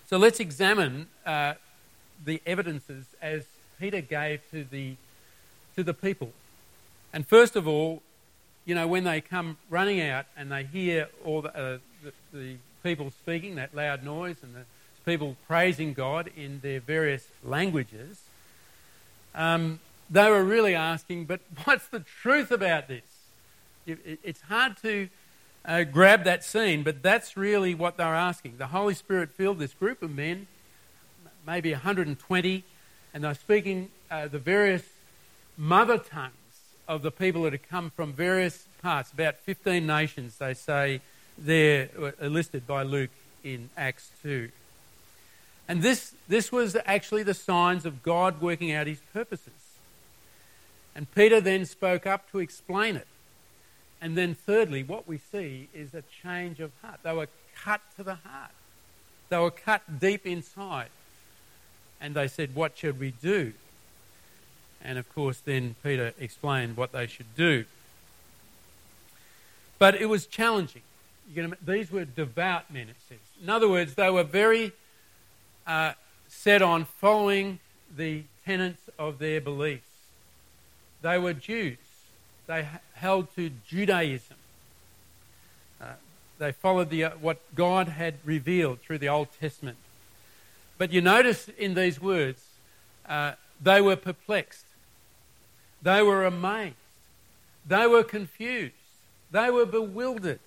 So 0.08 0.16
let's 0.16 0.40
examine 0.40 1.06
uh, 1.24 1.54
the 2.24 2.42
evidences 2.44 3.06
as 3.22 3.44
Peter 3.78 4.00
gave 4.00 4.40
to 4.50 4.64
the, 4.64 4.96
to 5.76 5.84
the 5.84 5.94
people. 5.94 6.32
And 7.12 7.26
first 7.26 7.56
of 7.56 7.66
all, 7.66 8.02
you 8.64 8.74
know, 8.74 8.86
when 8.86 9.04
they 9.04 9.20
come 9.20 9.56
running 9.68 10.00
out 10.00 10.26
and 10.36 10.50
they 10.50 10.64
hear 10.64 11.08
all 11.24 11.42
the, 11.42 11.56
uh, 11.56 11.78
the, 12.02 12.12
the 12.32 12.56
people 12.82 13.10
speaking, 13.10 13.54
that 13.56 13.74
loud 13.74 14.02
noise, 14.04 14.36
and 14.42 14.54
the 14.54 14.64
people 15.04 15.36
praising 15.46 15.92
God 15.92 16.30
in 16.36 16.60
their 16.60 16.80
various 16.80 17.28
languages, 17.42 18.20
um, 19.34 19.80
they 20.10 20.28
were 20.28 20.44
really 20.44 20.74
asking, 20.74 21.26
but 21.26 21.40
what's 21.64 21.86
the 21.86 22.00
truth 22.00 22.50
about 22.50 22.88
this? 22.88 23.02
It's 23.86 24.42
hard 24.42 24.76
to 24.82 25.08
uh, 25.64 25.84
grab 25.84 26.24
that 26.24 26.44
scene, 26.44 26.82
but 26.82 27.02
that's 27.02 27.36
really 27.36 27.74
what 27.74 27.96
they're 27.96 28.14
asking. 28.14 28.56
The 28.58 28.68
Holy 28.68 28.94
Spirit 28.94 29.30
filled 29.30 29.58
this 29.58 29.72
group 29.72 30.02
of 30.02 30.10
men, 30.10 30.46
maybe 31.46 31.72
120, 31.72 32.64
and 33.14 33.24
they're 33.24 33.34
speaking 33.34 33.90
uh, 34.10 34.28
the 34.28 34.38
various 34.38 34.82
mother 35.56 35.98
tongues 35.98 36.32
of 36.88 37.02
the 37.02 37.10
people 37.10 37.42
that 37.42 37.52
have 37.52 37.68
come 37.68 37.90
from 37.90 38.12
various 38.12 38.66
parts. 38.82 39.12
About 39.12 39.36
15 39.38 39.86
nations, 39.86 40.38
they 40.38 40.54
say, 40.54 41.00
they're 41.40 41.88
uh, 41.98 42.26
listed 42.26 42.66
by 42.66 42.82
Luke 42.82 43.10
in 43.42 43.70
Acts 43.76 44.10
2. 44.22 44.50
And 45.68 45.82
this, 45.82 46.14
this 46.28 46.50
was 46.50 46.76
actually 46.84 47.22
the 47.22 47.34
signs 47.34 47.86
of 47.86 48.02
God 48.02 48.40
working 48.40 48.72
out 48.72 48.86
his 48.86 49.00
purposes. 49.12 49.52
And 50.94 51.12
Peter 51.14 51.40
then 51.40 51.64
spoke 51.64 52.06
up 52.06 52.30
to 52.32 52.40
explain 52.40 52.96
it. 52.96 53.06
And 54.00 54.16
then, 54.16 54.34
thirdly, 54.34 54.82
what 54.82 55.06
we 55.06 55.18
see 55.18 55.68
is 55.74 55.94
a 55.94 56.02
change 56.22 56.58
of 56.58 56.72
heart. 56.82 57.00
They 57.02 57.14
were 57.14 57.28
cut 57.54 57.80
to 57.96 58.02
the 58.02 58.16
heart, 58.16 58.50
they 59.28 59.38
were 59.38 59.50
cut 59.50 60.00
deep 60.00 60.26
inside. 60.26 60.88
And 62.00 62.14
they 62.14 62.28
said, 62.28 62.54
What 62.54 62.78
should 62.78 62.98
we 62.98 63.10
do? 63.10 63.52
And 64.82 64.98
of 64.98 65.12
course, 65.14 65.38
then 65.38 65.76
Peter 65.82 66.14
explained 66.18 66.76
what 66.76 66.92
they 66.92 67.06
should 67.06 67.36
do. 67.36 67.66
But 69.78 69.94
it 69.94 70.06
was 70.06 70.26
challenging. 70.26 70.82
Gonna, 71.34 71.56
these 71.64 71.90
were 71.90 72.04
devout 72.04 72.72
men, 72.72 72.88
it 72.88 72.96
says. 73.08 73.18
In 73.42 73.48
other 73.48 73.68
words, 73.68 73.94
they 73.94 74.10
were 74.10 74.24
very 74.24 74.72
uh, 75.66 75.92
set 76.28 76.62
on 76.62 76.84
following 76.84 77.58
the 77.96 78.24
tenets 78.44 78.82
of 78.98 79.18
their 79.18 79.40
beliefs. 79.40 79.84
They 81.02 81.18
were 81.18 81.32
Jews. 81.32 81.78
They 82.46 82.66
held 82.94 83.34
to 83.36 83.50
Judaism. 83.66 84.36
Uh, 85.80 85.86
they 86.38 86.52
followed 86.52 86.90
the, 86.90 87.04
uh, 87.04 87.10
what 87.20 87.38
God 87.54 87.88
had 87.88 88.14
revealed 88.24 88.80
through 88.80 88.98
the 88.98 89.08
Old 89.08 89.28
Testament. 89.40 89.76
But 90.78 90.92
you 90.92 91.00
notice 91.00 91.48
in 91.58 91.74
these 91.74 92.00
words, 92.00 92.42
uh, 93.08 93.32
they 93.62 93.80
were 93.80 93.96
perplexed. 93.96 94.64
They 95.82 96.02
were 96.02 96.24
amazed. 96.24 96.74
They 97.66 97.86
were 97.86 98.02
confused. 98.02 98.74
They 99.30 99.50
were 99.50 99.66
bewildered. 99.66 100.40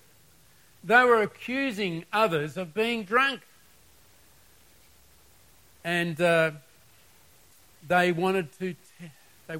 They 0.84 1.02
were 1.02 1.22
accusing 1.22 2.04
others 2.12 2.58
of 2.58 2.74
being 2.74 3.04
drunk. 3.04 3.40
And 5.82 6.20
uh, 6.20 6.50
they 7.88 8.12
wanted 8.12 8.52
to 8.58 8.74